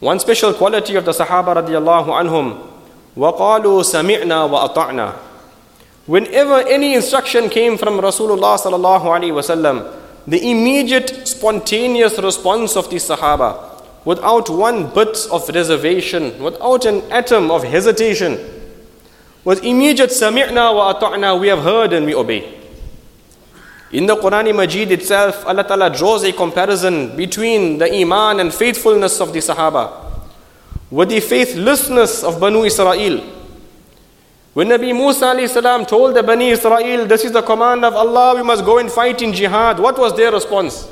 One 0.00 0.18
special 0.20 0.52
quality 0.52 0.96
of 0.96 1.04
the 1.04 1.12
Sahaba 1.12 1.54
radiallahu 1.56 2.06
anhum, 2.08 2.68
وَقَالُوا 3.16 3.82
سَمِعْنَا 3.82 4.50
وَأَطَعْنَا 4.50 5.12
Whenever 6.06 6.60
any 6.68 6.94
instruction 6.94 7.48
came 7.48 7.78
from 7.78 7.98
Rasulullah 8.00 8.58
sallallahu 8.58 9.04
alaihi 9.04 9.32
wasallam, 9.32 9.90
the 10.26 10.50
immediate 10.50 11.26
spontaneous 11.26 12.18
response 12.18 12.76
of 12.76 12.90
the 12.90 12.96
Sahaba, 12.96 13.70
without 14.04 14.50
one 14.50 14.92
bit 14.92 15.26
of 15.32 15.48
reservation, 15.48 16.42
without 16.42 16.84
an 16.84 17.00
atom 17.10 17.50
of 17.50 17.62
hesitation, 17.64 18.38
was 19.44 19.60
immediate 19.60 20.10
sami'na 20.10 20.74
wa 20.74 20.92
ata'na, 20.92 21.40
we 21.40 21.48
have 21.48 21.60
heard 21.62 21.92
and 21.92 22.04
we 22.04 22.14
obey. 22.14 22.57
In 23.91 24.05
the 24.05 24.15
Quran 24.15 24.55
Majid 24.55 24.91
itself, 24.91 25.45
Allah 25.47 25.63
Ta'ala 25.63 25.89
draws 25.89 26.23
a 26.23 26.31
comparison 26.31 27.15
between 27.17 27.79
the 27.79 27.91
Iman 27.91 28.39
and 28.39 28.53
faithfulness 28.53 29.19
of 29.19 29.33
the 29.33 29.39
Sahaba 29.39 30.09
with 30.91 31.09
the 31.09 31.19
faithlessness 31.19 32.23
of 32.23 32.39
Banu 32.39 32.63
Israel. 32.65 33.23
When 34.53 34.67
Nabi 34.69 34.93
Musa 34.95 35.47
salam 35.47 35.85
told 35.85 36.15
the 36.15 36.23
Bani 36.23 36.49
Israel, 36.49 37.05
This 37.05 37.23
is 37.25 37.31
the 37.31 37.41
command 37.41 37.85
of 37.85 37.95
Allah, 37.95 38.35
we 38.35 38.43
must 38.43 38.65
go 38.65 38.79
and 38.79 38.91
fight 38.91 39.21
in 39.21 39.33
jihad, 39.33 39.79
what 39.79 39.97
was 39.97 40.15
their 40.17 40.31
response? 40.31 40.87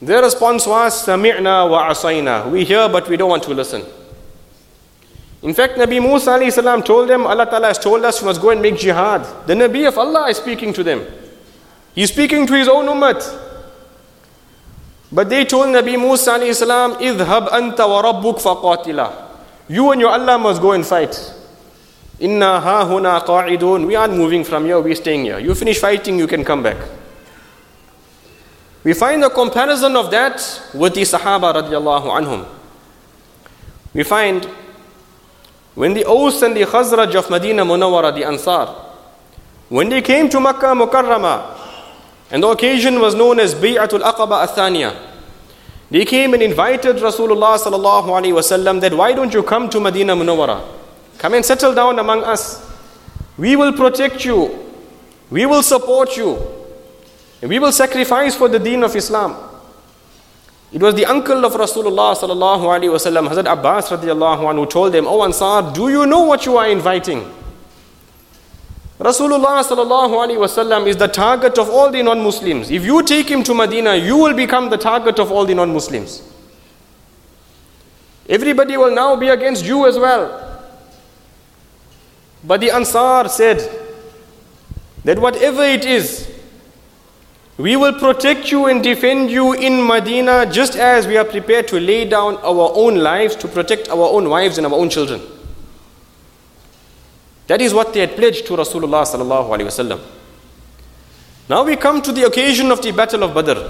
Their 0.00 0.22
response 0.22 0.66
was, 0.66 1.06
Sami'na 1.06 1.70
wa 1.70 1.88
asayna. 1.88 2.50
We 2.50 2.64
hear, 2.64 2.88
but 2.88 3.08
we 3.08 3.16
don't 3.16 3.30
want 3.30 3.44
to 3.44 3.54
listen. 3.54 3.82
In 5.42 5.54
fact, 5.54 5.76
Nabi 5.76 6.00
Musa 6.02 6.50
salam 6.50 6.82
told 6.82 7.08
them, 7.08 7.26
Allah 7.26 7.46
Ta'ala 7.46 7.68
has 7.68 7.78
told 7.78 8.04
us 8.04 8.20
we 8.20 8.26
must 8.26 8.40
go 8.40 8.50
and 8.50 8.60
make 8.60 8.76
jihad. 8.76 9.46
The 9.46 9.54
Nabi 9.54 9.86
of 9.86 9.96
Allah 9.98 10.28
is 10.28 10.36
speaking 10.36 10.72
to 10.74 10.82
them. 10.82 11.06
He's 11.94 12.10
speaking 12.10 12.46
to 12.46 12.54
his 12.54 12.68
own 12.68 12.86
ummah. 12.86 13.40
But 15.10 15.28
they 15.28 15.44
told 15.44 15.68
Nabi 15.68 15.98
Musa 16.00 16.38
salam, 16.54 16.94
Idhab 16.94 17.48
anta 17.48 17.86
wa 17.86 18.02
rabbuk 18.02 18.40
faqatila. 18.40 19.28
You 19.68 19.90
and 19.92 20.00
your 20.00 20.10
Allah 20.10 20.38
must 20.38 20.62
go 20.62 20.72
and 20.72 20.86
fight. 20.86 21.14
Inna 22.18 22.60
ha 22.60 22.84
huna 22.86 23.22
qa'idun. 23.24 23.86
We 23.86 23.94
aren't 23.94 24.14
moving 24.14 24.42
from 24.44 24.64
here, 24.64 24.80
we're 24.80 24.94
staying 24.94 25.24
here. 25.24 25.38
You 25.38 25.54
finish 25.54 25.78
fighting, 25.78 26.18
you 26.18 26.26
can 26.26 26.44
come 26.44 26.62
back. 26.62 26.78
We 28.84 28.94
find 28.94 29.22
a 29.22 29.30
comparison 29.30 29.94
of 29.96 30.10
that 30.10 30.62
with 30.74 30.94
the 30.94 31.02
Sahaba 31.02 31.54
radiallahu 31.54 32.06
anhum. 32.06 32.46
We 33.94 34.02
find 34.02 34.48
when 35.74 35.94
the 35.94 36.04
Aus 36.04 36.42
and 36.42 36.56
the 36.56 36.62
Khazraj 36.62 37.14
of 37.14 37.30
Medina 37.30 37.64
Munawwara, 37.64 38.14
the 38.14 38.24
Ansar, 38.24 38.66
when 39.68 39.88
they 39.88 40.02
came 40.02 40.28
to 40.30 40.40
Makkah 40.40 40.74
Mukarramah, 40.74 41.61
and 42.32 42.42
the 42.42 42.48
occasion 42.48 42.98
was 42.98 43.14
known 43.14 43.38
as 43.38 43.54
Bay'atul 43.54 44.00
Aqaba 44.00 44.46
Athaniya. 44.46 44.96
They 45.90 46.06
came 46.06 46.32
and 46.32 46.42
invited 46.42 46.96
Rasulullah 46.96 47.58
sallallahu 47.58 48.06
alaihi 48.06 48.32
wasallam 48.32 48.80
that 48.80 48.94
why 48.94 49.12
don't 49.12 49.34
you 49.34 49.42
come 49.42 49.68
to 49.68 49.78
Medina 49.78 50.16
Munawwara? 50.16 50.66
Come 51.18 51.34
and 51.34 51.44
settle 51.44 51.74
down 51.74 51.98
among 51.98 52.24
us. 52.24 52.66
We 53.36 53.54
will 53.56 53.74
protect 53.74 54.24
you. 54.24 54.58
We 55.30 55.44
will 55.44 55.62
support 55.62 56.16
you. 56.16 56.38
And 57.42 57.50
we 57.50 57.58
will 57.58 57.72
sacrifice 57.72 58.34
for 58.34 58.48
the 58.48 58.58
deen 58.58 58.82
of 58.82 58.96
Islam. 58.96 59.36
It 60.72 60.80
was 60.80 60.94
the 60.94 61.04
uncle 61.04 61.44
of 61.44 61.52
Rasulullah 61.52 62.16
sallallahu 62.16 62.62
alaihi 62.62 62.88
wasallam, 62.88 63.28
Hazrat 63.28 63.52
Abbas 63.52 63.90
radiallahu 63.90 64.40
anhu, 64.48 64.60
who 64.60 64.66
told 64.66 64.94
them, 64.94 65.06
"Oh 65.06 65.22
Ansar, 65.22 65.70
do 65.74 65.90
you 65.90 66.06
know 66.06 66.20
what 66.22 66.46
you 66.46 66.56
are 66.56 66.68
inviting?" 66.68 67.30
Rasulullah 69.02 69.64
sallallahu 69.64 70.14
alaihi 70.14 70.38
wasallam 70.38 70.86
is 70.86 70.96
the 70.96 71.08
target 71.08 71.58
of 71.58 71.68
all 71.68 71.90
the 71.90 72.02
non-Muslims. 72.02 72.70
If 72.70 72.84
you 72.84 73.02
take 73.02 73.28
him 73.28 73.42
to 73.42 73.52
Medina, 73.54 73.96
you 73.96 74.16
will 74.16 74.34
become 74.34 74.70
the 74.70 74.76
target 74.76 75.18
of 75.18 75.32
all 75.32 75.44
the 75.44 75.54
non-Muslims. 75.54 76.22
Everybody 78.28 78.76
will 78.76 78.94
now 78.94 79.16
be 79.16 79.28
against 79.28 79.64
you 79.64 79.86
as 79.88 79.98
well. 79.98 80.38
But 82.44 82.60
the 82.60 82.70
Ansar 82.70 83.28
said 83.28 83.58
that 85.04 85.18
whatever 85.18 85.64
it 85.64 85.84
is, 85.84 86.28
we 87.58 87.74
will 87.76 87.98
protect 87.98 88.52
you 88.52 88.66
and 88.66 88.82
defend 88.84 89.30
you 89.30 89.52
in 89.52 89.84
Medina 89.84 90.46
just 90.50 90.76
as 90.76 91.08
we 91.08 91.16
are 91.16 91.24
prepared 91.24 91.66
to 91.68 91.80
lay 91.80 92.08
down 92.08 92.36
our 92.36 92.70
own 92.74 92.96
lives 92.96 93.34
to 93.36 93.48
protect 93.48 93.88
our 93.88 94.08
own 94.08 94.28
wives 94.28 94.58
and 94.58 94.66
our 94.66 94.74
own 94.74 94.88
children. 94.90 95.20
That 97.52 97.60
is 97.60 97.74
what 97.74 97.92
they 97.92 98.00
had 98.00 98.16
pledged 98.16 98.46
to 98.46 98.54
Rasulullah. 98.54 100.00
Now 101.50 101.62
we 101.64 101.76
come 101.76 102.00
to 102.00 102.10
the 102.10 102.24
occasion 102.24 102.70
of 102.70 102.80
the 102.80 102.92
Battle 102.92 103.24
of 103.24 103.34
Badr. 103.34 103.60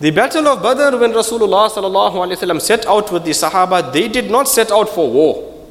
The 0.00 0.10
battle 0.10 0.48
of 0.48 0.60
Badr, 0.64 0.96
when 0.96 1.12
Rasulullah 1.12 2.60
set 2.60 2.86
out 2.86 3.12
with 3.12 3.22
the 3.24 3.30
Sahaba, 3.30 3.92
they 3.92 4.08
did 4.08 4.32
not 4.32 4.48
set 4.48 4.72
out 4.72 4.88
for 4.88 5.08
war. 5.08 5.68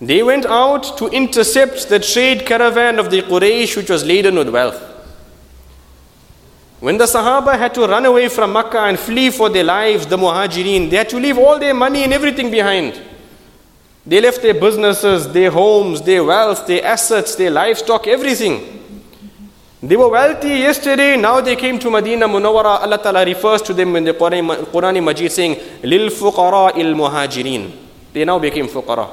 They 0.00 0.24
went 0.24 0.46
out 0.46 0.98
to 0.98 1.06
intercept 1.10 1.88
the 1.88 2.00
trade 2.00 2.44
caravan 2.44 2.98
of 2.98 3.12
the 3.12 3.22
Quraysh, 3.22 3.76
which 3.76 3.88
was 3.88 4.04
laden 4.04 4.34
with 4.34 4.48
wealth. 4.48 4.82
When 6.80 6.98
the 6.98 7.04
Sahaba 7.04 7.56
had 7.56 7.72
to 7.74 7.86
run 7.86 8.04
away 8.04 8.28
from 8.28 8.52
Makkah 8.52 8.80
and 8.80 8.98
flee 8.98 9.30
for 9.30 9.48
their 9.48 9.62
lives, 9.62 10.08
the 10.08 10.16
Muhajirin, 10.16 10.90
they 10.90 10.96
had 10.96 11.08
to 11.10 11.20
leave 11.20 11.38
all 11.38 11.60
their 11.60 11.72
money 11.72 12.02
and 12.02 12.12
everything 12.12 12.50
behind. 12.50 13.00
They 14.06 14.20
left 14.20 14.42
their 14.42 14.54
businesses, 14.54 15.32
their 15.32 15.50
homes, 15.50 16.02
their 16.02 16.22
wealth, 16.22 16.66
their 16.66 16.84
assets, 16.84 17.34
their 17.36 17.50
livestock, 17.50 18.06
everything. 18.06 18.82
They 19.82 19.96
were 19.96 20.08
wealthy 20.08 20.48
yesterday, 20.48 21.16
now 21.16 21.40
they 21.40 21.56
came 21.56 21.78
to 21.78 21.90
Medina 21.90 22.26
Munawwara. 22.26 22.80
Allah 22.82 22.98
Ta'ala 22.98 23.24
refers 23.24 23.60
to 23.62 23.74
them 23.74 23.96
in 23.96 24.04
the 24.04 24.14
Quran, 24.14 24.64
Quran 24.72 25.02
Majid 25.04 25.30
saying, 25.32 25.56
Lil 25.82 26.08
fuqara 26.10 26.76
il 26.76 26.94
muhajirin. 26.94 27.70
They 28.12 28.24
now 28.24 28.38
became 28.38 28.66
fuqara. 28.66 29.08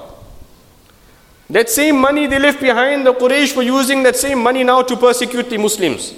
That 1.49 1.69
same 1.69 1.99
money 1.99 2.27
they 2.27 2.39
left 2.39 2.61
behind, 2.61 3.05
the 3.05 3.13
Quraysh 3.13 3.55
were 3.55 3.63
using 3.63 4.03
that 4.03 4.15
same 4.15 4.41
money 4.41 4.63
now 4.63 4.81
to 4.81 4.95
persecute 4.95 5.49
the 5.49 5.57
Muslims. 5.57 6.13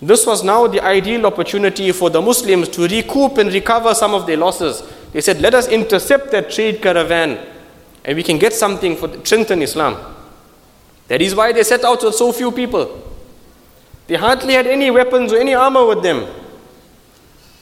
This 0.00 0.26
was 0.26 0.44
now 0.44 0.66
the 0.66 0.80
ideal 0.80 1.26
opportunity 1.26 1.90
for 1.92 2.08
the 2.08 2.22
Muslims 2.22 2.68
to 2.70 2.86
recoup 2.86 3.38
and 3.38 3.52
recover 3.52 3.94
some 3.94 4.14
of 4.14 4.26
their 4.26 4.36
losses. 4.36 4.82
They 5.12 5.20
said, 5.20 5.40
let 5.40 5.54
us 5.54 5.66
intercept 5.68 6.30
that 6.30 6.50
trade 6.50 6.80
caravan 6.80 7.38
and 8.04 8.16
we 8.16 8.22
can 8.22 8.38
get 8.38 8.52
something 8.52 8.96
for 8.96 9.08
the 9.08 9.24
strengthen 9.24 9.60
Islam. 9.60 9.96
That 11.08 11.20
is 11.20 11.34
why 11.34 11.52
they 11.52 11.64
set 11.64 11.84
out 11.84 12.02
with 12.04 12.14
so 12.14 12.32
few 12.32 12.52
people. 12.52 13.04
They 14.06 14.14
hardly 14.14 14.54
had 14.54 14.66
any 14.66 14.90
weapons 14.90 15.32
or 15.32 15.38
any 15.38 15.54
armor 15.54 15.84
with 15.84 16.02
them. 16.02 16.26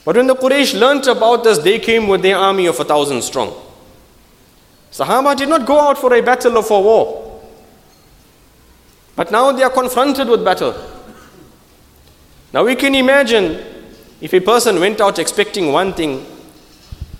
But 0.04 0.16
when 0.16 0.26
the 0.26 0.36
Quraysh 0.36 0.78
learnt 0.78 1.06
about 1.06 1.42
this, 1.42 1.58
they 1.58 1.78
came 1.78 2.06
with 2.06 2.22
their 2.22 2.36
army 2.36 2.66
of 2.66 2.78
a 2.78 2.84
thousand 2.84 3.22
strong. 3.22 3.54
Sahaba 4.92 5.36
did 5.36 5.48
not 5.48 5.66
go 5.66 5.80
out 5.80 5.98
for 5.98 6.12
a 6.14 6.20
battle 6.20 6.58
or 6.58 6.62
for 6.62 6.82
war. 6.82 7.42
But 9.16 9.32
now 9.32 9.50
they 9.52 9.62
are 9.62 9.70
confronted 9.70 10.28
with 10.28 10.44
battle. 10.44 10.74
Now 12.56 12.64
we 12.64 12.74
can 12.74 12.94
imagine 12.94 13.62
if 14.18 14.32
a 14.32 14.40
person 14.40 14.80
went 14.80 14.98
out 14.98 15.18
expecting 15.18 15.72
one 15.72 15.92
thing 15.92 16.24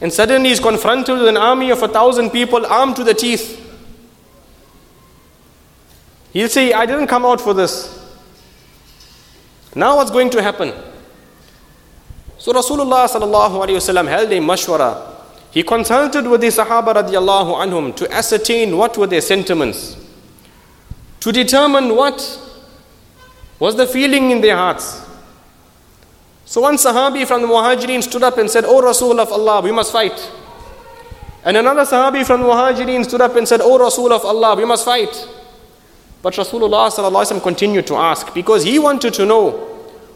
and 0.00 0.10
suddenly 0.10 0.48
is 0.48 0.58
confronted 0.58 1.18
with 1.18 1.28
an 1.28 1.36
army 1.36 1.68
of 1.70 1.82
a 1.82 1.88
thousand 1.88 2.30
people 2.30 2.64
armed 2.64 2.96
to 2.96 3.04
the 3.04 3.12
teeth. 3.12 3.62
He'll 6.32 6.48
say, 6.48 6.72
I 6.72 6.86
didn't 6.86 7.08
come 7.08 7.26
out 7.26 7.42
for 7.42 7.52
this. 7.52 8.16
Now 9.74 9.96
what's 9.96 10.10
going 10.10 10.30
to 10.30 10.42
happen? 10.42 10.72
So 12.38 12.54
Rasulullah 12.54 13.06
sallallahu 13.06 13.62
alayhi 13.62 13.76
wasallam 13.76 14.08
held 14.08 14.32
a 14.32 14.38
mashwara. 14.38 15.16
He 15.50 15.62
consulted 15.62 16.26
with 16.26 16.40
the 16.40 16.46
Sahaba 16.46 16.94
radiallahu 16.94 17.56
anhum 17.62 17.94
to 17.96 18.10
ascertain 18.10 18.74
what 18.74 18.96
were 18.96 19.06
their 19.06 19.20
sentiments, 19.20 19.98
to 21.20 21.30
determine 21.30 21.94
what 21.94 22.40
was 23.58 23.76
the 23.76 23.86
feeling 23.86 24.30
in 24.30 24.40
their 24.40 24.56
hearts. 24.56 25.02
So 26.46 26.60
one 26.60 26.76
Sahabi 26.76 27.26
from 27.26 27.42
the 27.42 27.48
Muhajirin 27.48 28.02
stood 28.04 28.22
up 28.22 28.38
and 28.38 28.48
said, 28.48 28.64
O 28.64 28.80
Rasul 28.80 29.18
of 29.20 29.32
Allah, 29.32 29.60
we 29.60 29.72
must 29.72 29.90
fight. 29.92 30.32
And 31.44 31.56
another 31.56 31.82
Sahabi 31.82 32.24
from 32.24 32.40
the 32.42 32.46
Muhajirin 32.46 33.04
stood 33.04 33.20
up 33.20 33.34
and 33.34 33.46
said, 33.46 33.60
O 33.60 33.76
Rasul 33.78 34.12
of 34.12 34.24
Allah, 34.24 34.54
we 34.56 34.64
must 34.64 34.84
fight. 34.84 35.28
But 36.22 36.34
Rasulullah 36.34 37.42
continued 37.42 37.86
to 37.88 37.96
ask 37.96 38.32
because 38.32 38.62
he 38.62 38.78
wanted 38.78 39.12
to 39.14 39.26
know 39.26 39.50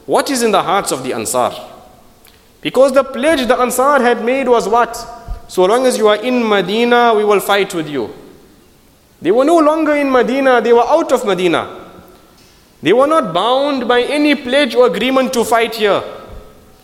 what 0.06 0.30
is 0.30 0.42
in 0.42 0.52
the 0.52 0.62
hearts 0.62 0.92
of 0.92 1.02
the 1.02 1.12
Ansar. 1.12 1.52
Because 2.60 2.92
the 2.92 3.04
pledge 3.04 3.46
the 3.48 3.56
Ansar 3.56 4.00
had 4.00 4.24
made 4.24 4.48
was 4.48 4.68
what? 4.68 4.96
So 5.48 5.64
long 5.64 5.84
as 5.84 5.98
you 5.98 6.06
are 6.06 6.16
in 6.16 6.48
Medina, 6.48 7.12
we 7.14 7.24
will 7.24 7.40
fight 7.40 7.74
with 7.74 7.88
you. 7.88 8.14
They 9.20 9.32
were 9.32 9.44
no 9.44 9.58
longer 9.58 9.94
in 9.94 10.10
Medina, 10.10 10.60
they 10.60 10.72
were 10.72 10.86
out 10.86 11.10
of 11.12 11.24
Medina. 11.24 11.90
They 12.82 12.92
were 12.92 13.06
not 13.06 13.34
bound 13.34 13.86
by 13.86 14.02
any 14.02 14.34
pledge 14.34 14.74
or 14.74 14.86
agreement 14.86 15.32
to 15.34 15.44
fight 15.44 15.74
here. 15.74 16.02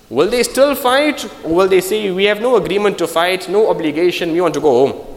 Will 0.08 0.30
they 0.30 0.42
still 0.44 0.74
fight 0.74 1.24
or 1.44 1.54
will 1.54 1.68
they 1.68 1.80
say, 1.80 2.10
We 2.10 2.24
have 2.24 2.40
no 2.40 2.56
agreement 2.56 2.98
to 2.98 3.08
fight, 3.08 3.48
no 3.48 3.68
obligation, 3.70 4.32
we 4.32 4.40
want 4.40 4.54
to 4.54 4.60
go 4.60 4.86
home? 4.86 5.16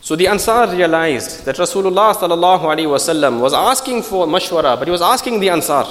So 0.00 0.16
the 0.16 0.26
Ansar 0.26 0.74
realized 0.74 1.44
that 1.44 1.56
Rasulullah 1.56 3.40
was 3.40 3.52
asking 3.52 4.02
for 4.04 4.26
mashwara, 4.26 4.78
but 4.78 4.88
he 4.88 4.90
was 4.90 5.02
asking 5.02 5.40
the 5.40 5.50
Ansar. 5.50 5.84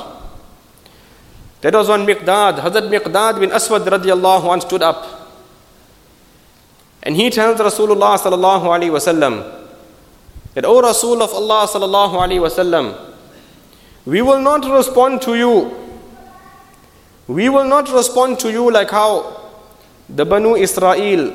That 1.61 1.73
was 1.73 1.87
when 1.87 2.05
Miqdad, 2.05 2.59
Hazrat 2.59 2.89
Miqdad 2.89 3.39
bin 3.39 3.51
Aswad 3.51 3.83
radiallahu 3.83 4.51
anh 4.53 4.61
stood 4.61 4.81
up. 4.81 5.29
And 7.03 7.15
he 7.15 7.29
tells 7.29 7.59
Rasulullah 7.59 8.17
sallallahu 8.17 8.89
wasallam 8.89 9.67
that, 10.55 10.65
O 10.65 10.81
Rasul 10.81 11.21
of 11.21 11.31
Allah 11.31 11.67
sallallahu 11.67 12.39
wasallam, 12.41 13.13
we 14.05 14.21
will 14.23 14.41
not 14.41 14.65
respond 14.65 15.21
to 15.23 15.35
you 15.35 15.86
we 17.28 17.48
will 17.48 17.64
not 17.64 17.90
respond 17.92 18.38
to 18.40 18.50
you 18.50 18.70
like 18.70 18.90
how 18.90 19.40
the 20.08 20.24
Banu 20.24 20.56
Israel 20.56 21.32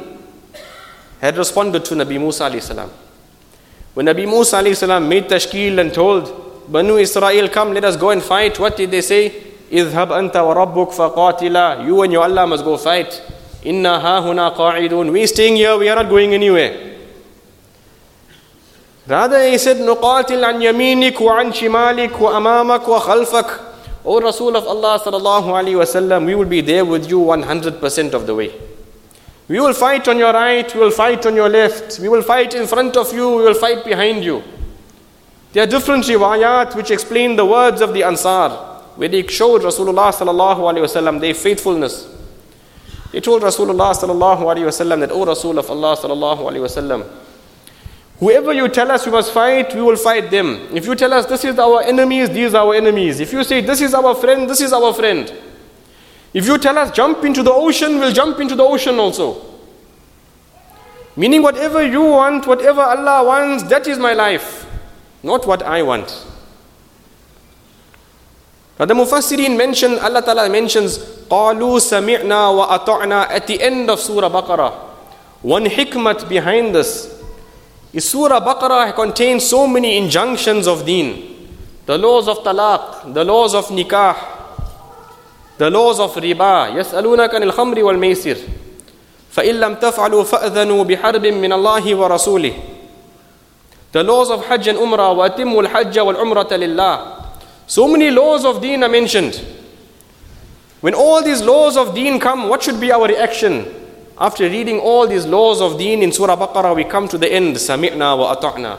had 1.22 1.38
responded 1.38 1.84
to 1.86 1.96
Nabi 1.96 2.20
Musa 2.20 2.44
alayhi 2.44 2.62
salam. 2.62 2.90
When 3.94 4.06
Nabi 4.06 4.28
Musa 4.28 4.58
alayhi 4.58 4.76
salam 4.76 5.08
made 5.10 5.28
tashkil 5.28 5.80
and 5.80 5.94
told 5.94 6.72
Banu 6.72 6.98
Israel, 6.98 7.48
come 7.50 7.74
let 7.74 7.84
us 7.86 7.96
go 7.96 8.10
and 8.12 8.22
fight, 8.22 8.60
what 8.60 8.78
did 8.78 8.92
they 8.92 9.02
say? 9.02 9.44
اذهب 9.72 10.12
أنت 10.12 10.36
وربك 10.38 10.92
فقاتلا 10.92 11.86
You 11.86 12.02
and 12.04 12.14
your 12.14 12.24
Allah 12.24 12.48
must 12.48 12.64
go 12.64 12.78
fight. 12.78 13.22
إنا 13.66 13.98
ها 14.00 14.20
هنا 14.20 14.50
قاعدون 14.50 15.12
We 15.12 15.26
staying 15.28 15.56
here, 15.58 15.78
we 15.78 15.90
are 15.90 15.96
not 15.96 16.10
going 16.10 16.34
anywhere. 16.34 16.96
Rather 19.08 19.44
he 19.50 19.58
said 19.58 19.78
نقاتل 19.78 20.44
عن 20.46 20.62
يمينك 20.62 21.22
وعن 21.22 21.54
شمالك 21.54 22.22
وأمامك 22.22 22.88
وخلفك 22.88 23.60
O 24.05 24.21
Rasul 24.21 24.57
of 24.57 24.67
Allah 24.67 24.99
sallallahu 24.99 25.45
alaihi 25.45 25.77
wasallam, 25.77 26.27
we 26.27 26.35
will 26.35 26.45
be 26.45 26.61
there 26.61 26.85
with 26.85 27.09
you 27.09 27.21
100% 27.21 28.15
of 28.15 28.27
the 28.27 28.35
way. 28.35 28.53
We 29.49 29.61
will 29.61 29.75
fight 29.75 30.09
on 30.09 30.19
your 30.19 30.33
right, 30.33 30.73
we 30.75 30.81
will 30.81 30.91
fight 30.91 31.25
on 31.27 31.37
your 31.37 31.49
left, 31.49 32.01
we 32.01 32.09
will 32.09 32.23
fight 32.23 32.55
in 32.55 32.67
front 32.67 32.97
of 32.97 33.13
you, 33.13 33.29
we 33.37 33.43
will 33.45 33.55
fight 33.55 33.85
behind 33.85 34.25
you. 34.25 34.43
There 35.53 35.63
are 35.63 35.67
different 35.67 36.05
riwayat 36.05 36.75
which 36.75 36.91
explain 36.91 37.37
the 37.37 37.45
words 37.45 37.81
of 37.81 37.93
the 37.93 38.03
Ansar, 38.03 38.51
where 38.97 39.09
they 39.09 39.27
showed 39.27 39.63
Rasulullah 39.63 40.13
sallallahu 40.13 40.59
alaihi 40.59 40.83
wasallam 40.83 41.21
their 41.21 41.35
faithfulness. 41.35 42.09
They 43.13 43.21
told 43.21 43.43
Rasulullah 43.43 43.95
sallallahu 43.95 44.41
alaihi 44.41 44.65
wasallam 44.65 45.01
that, 45.01 45.13
O 45.13 45.25
Rasul 45.25 45.59
of 45.59 45.71
Allah 45.71 45.97
sallallahu 45.97 46.39
alaihi 46.39 46.63
wasallam, 46.67 47.07
Whoever 48.22 48.52
you 48.52 48.68
tell 48.68 48.92
us 48.92 49.06
we 49.06 49.12
must 49.12 49.32
fight, 49.32 49.76
we 49.76 49.82
will 49.82 49.96
fight 49.96 50.32
them. 50.32 50.68
If 50.74 50.86
you 50.88 50.96
tell 50.96 51.14
us 51.14 51.28
this 51.28 51.46
is 51.46 51.60
our 51.60 51.84
enemies, 51.84 52.30
these 52.32 52.56
are 52.56 52.66
our 52.66 52.74
enemies. 52.74 53.20
If 53.20 53.32
you 53.32 53.44
say 53.44 53.62
this 53.62 53.80
is 53.80 53.94
our 53.94 54.16
friend, 54.16 54.50
this 54.50 54.60
is 54.60 54.74
our 54.74 54.92
friend. 54.94 55.32
If 56.34 56.46
you 56.48 56.58
tell 56.58 56.78
us 56.78 56.92
jump 56.92 57.24
into 57.24 57.44
the 57.44 57.54
ocean, 57.54 58.00
we'll 58.00 58.14
jump 58.14 58.40
into 58.40 58.56
the 58.56 58.64
ocean 58.64 58.98
also. 59.00 59.44
Meaning, 61.16 61.42
whatever 61.42 61.86
you 61.86 62.02
want, 62.02 62.46
whatever 62.46 62.82
Allah 62.82 63.24
wants, 63.24 63.64
that 63.70 63.88
is 63.88 63.98
my 63.98 64.14
life, 64.14 64.68
not 65.24 65.48
what 65.48 65.64
I 65.64 65.82
want. 65.82 66.26
Now, 68.80 68.86
the 68.86 68.94
Mufassirin 68.94 69.58
mention, 69.58 69.98
Allah 69.98 70.22
Ta'ala 70.22 70.48
mentions, 70.50 71.00
قَالُوا 71.30 71.80
سَمِعْنَا 71.82 72.26
وَأَطَعْنَا 72.86 73.30
at 73.32 73.48
the 73.48 73.60
end 73.60 73.90
of 73.90 74.00
Surah 74.00 74.30
Baqarah. 74.30 74.74
One 75.42 75.66
hikmat 75.66 76.30
behind 76.30 76.76
this 76.76 77.18
Surah 77.98 78.40
Baqarah 78.40 78.94
contains 78.94 79.48
so 79.48 79.66
many 79.66 79.98
injunctions 79.98 80.68
of 80.68 80.86
deen. 80.86 81.36
The 81.86 81.98
laws 81.98 82.28
of 82.28 82.40
talaq, 82.40 83.14
the 83.14 83.24
laws 83.24 83.56
of 83.56 83.68
nikah, 83.68 84.16
the 85.58 85.70
laws 85.70 86.00
of 86.00 86.14
riba. 86.16 86.76
يسألونك 86.76 87.34
عن 87.34 87.44
الخمر 87.44 87.84
والميسر. 87.84 88.38
فإن 89.32 89.60
لم 89.60 89.76
تفعلوا 89.76 90.24
فأذنوا 90.24 90.84
بحرب 90.84 91.26
من 91.26 91.54
الله 91.54 91.96
ورسوله. 91.96 92.54
The 93.94 94.04
laws 94.04 94.30
of 94.30 94.46
Hajj 94.46 94.68
and 94.68 94.80
Umrah. 94.80 95.16
وأتموا 95.16 95.62
الحج 95.62 96.00
والعمرة 96.00 96.50
لله. 96.52 97.24
So 97.68 97.88
many 97.88 98.12
laws 98.12 98.46
of 98.46 98.62
deen 98.62 98.84
are 98.84 98.90
mentioned. 98.90 99.42
When 100.82 100.94
all 100.94 101.24
these 101.24 101.42
laws 101.42 101.78
of 101.78 101.96
deen 101.96 102.20
come, 102.20 102.50
what 102.50 102.62
should 102.64 102.80
be 102.80 102.92
our 102.92 103.08
reaction? 103.08 103.66
After 104.23 104.45
reading 104.49 104.79
all 104.79 105.09
these 105.09 105.27
laws 105.27 105.61
of 105.61 105.79
deen 105.79 106.01
in 106.01 106.13
Surah 106.13 106.37
Baqarah, 106.37 106.77
we 106.77 106.85
come 106.85 107.09
to 107.09 107.19
the 107.19 107.31
end, 107.31 107.57
Sami'na 107.57 108.17
wa 108.17 108.37
ata'na. 108.37 108.79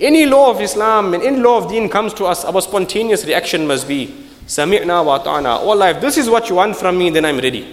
Any 0.00 0.26
law 0.26 0.50
of 0.50 0.60
Islam 0.60 1.14
and 1.14 1.22
any 1.22 1.36
law 1.36 1.58
of 1.58 1.70
deen 1.70 1.88
comes 1.88 2.12
to 2.14 2.24
us, 2.24 2.44
our 2.44 2.60
spontaneous 2.60 3.24
reaction 3.24 3.68
must 3.68 3.86
be, 3.86 4.08
Sami'na 4.48 5.04
wa 5.04 5.20
ata'na. 5.20 5.60
Oh 5.60 5.74
life, 5.74 6.00
this 6.00 6.18
is 6.18 6.28
what 6.28 6.48
you 6.48 6.56
want 6.56 6.76
from 6.76 6.98
me, 6.98 7.08
then 7.08 7.24
I'm 7.24 7.38
ready. 7.38 7.72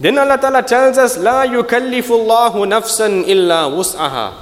Then 0.00 0.18
Allah 0.18 0.38
Ta'ala 0.38 0.64
tells 0.64 0.98
us, 0.98 1.16
La 1.18 1.46
yukallifullahu 1.46 2.66
nafsan 2.66 3.24
illa 3.28 3.70
wus'aha. 3.70 4.34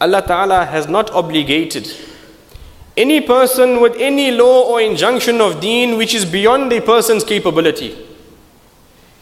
Allah 0.00 0.22
Ta'ala 0.26 0.64
has 0.64 0.88
not 0.88 1.10
obligated 1.10 1.94
any 2.96 3.20
person 3.20 3.82
with 3.82 3.96
any 3.98 4.30
law 4.30 4.62
or 4.62 4.80
injunction 4.80 5.42
of 5.42 5.60
deen 5.60 5.98
which 5.98 6.14
is 6.14 6.24
beyond 6.24 6.72
a 6.72 6.80
person's 6.80 7.22
capability. 7.22 8.05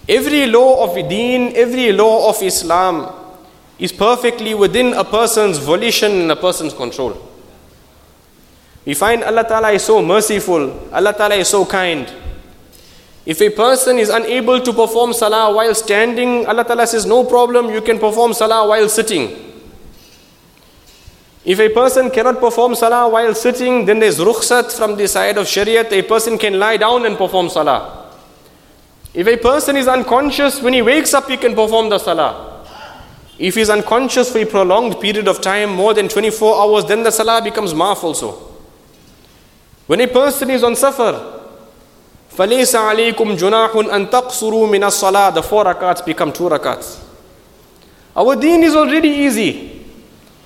Every 0.09 0.47
law 0.47 0.85
of 0.85 0.95
deen, 1.09 1.57
every 1.57 1.93
law 1.93 2.29
of 2.29 2.43
Islam 2.43 3.11
is 3.79 3.93
perfectly 3.93 4.55
within 4.55 4.93
a 4.93 5.05
person's 5.05 5.59
volition 5.59 6.13
and 6.13 6.31
a 6.31 6.37
person's 6.37 6.75
control. 6.75 7.17
We 8.85 8.93
find 8.95 9.25
Allah 9.25 9.45
Ta'ala 9.49 9.71
is 9.73 9.83
so 9.83 10.03
merciful, 10.03 10.91
Allah 10.93 11.15
Ta'ala 11.15 11.37
is 11.37 11.49
so 11.49 11.65
kind. 11.65 12.13
If 13.25 13.41
a 13.41 13.49
person 13.49 13.99
is 13.99 14.11
unable 14.11 14.61
to 14.61 14.73
perform 14.75 15.15
salah 15.15 15.55
while 15.55 15.75
standing, 15.75 16.45
Allah 16.47 16.65
Ta'ala 16.65 16.87
says, 16.87 17.07
No 17.07 17.25
problem, 17.25 17.71
you 17.73 17.81
can 17.81 17.99
perform 17.99 18.35
salah 18.35 18.69
while 18.69 18.87
sitting. 18.91 19.33
If 21.47 21.59
a 21.59 21.71
person 21.71 22.11
cannot 22.11 22.41
perform 22.41 22.75
salah 22.75 23.09
while 23.09 23.35
sitting, 23.35 23.87
then 23.87 23.99
there's 24.01 24.19
rukhsat 24.19 24.77
from 24.77 24.97
the 24.97 25.09
side 25.09 25.39
of 25.39 25.47
Shariat. 25.47 25.91
A 25.93 26.03
person 26.03 26.37
can 26.37 26.59
lie 26.59 26.77
down 26.77 27.07
and 27.07 27.17
perform 27.17 27.49
salah. 27.49 28.04
If 29.15 29.29
a 29.29 29.37
person 29.37 29.77
is 29.77 29.87
unconscious, 29.87 30.61
when 30.61 30.73
he 30.73 30.83
wakes 30.83 31.15
up, 31.15 31.29
he 31.29 31.37
can 31.37 31.55
perform 31.55 31.89
the 31.89 31.99
salah. 31.99 32.67
If 33.39 33.55
he 33.55 33.61
is 33.61 33.71
unconscious 33.71 34.31
for 34.31 34.39
a 34.39 34.45
prolonged 34.45 35.01
period 35.01 35.29
of 35.29 35.41
time, 35.41 35.71
more 35.71 35.95
than 35.95 36.09
24 36.09 36.61
hours, 36.61 36.85
then 36.87 37.05
the 37.05 37.13
salah 37.13 37.41
becomes 37.43 37.73
maaf 37.73 38.03
also. 38.03 38.33
When 39.87 40.01
a 40.01 40.09
person 40.09 40.51
is 40.51 40.65
on 40.65 40.75
safar, 40.75 41.33
فَلَيْسَ 42.31 42.75
عَلَيْكُمْ 42.75 43.37
جُنَاحٌ 43.39 43.71
أَن 43.71 44.11
تَقْصُرُوا 44.11 44.69
مِنَ 44.69 44.83
الصَّلَاةِ 44.83 45.35
The 45.35 45.43
four 45.43 45.65
rakats 45.65 46.05
become 46.05 46.33
two 46.33 46.45
rakats. 46.45 47.01
Our 48.17 48.35
deen 48.35 48.65
is 48.65 48.75
already 48.75 49.09
easy. 49.09 49.85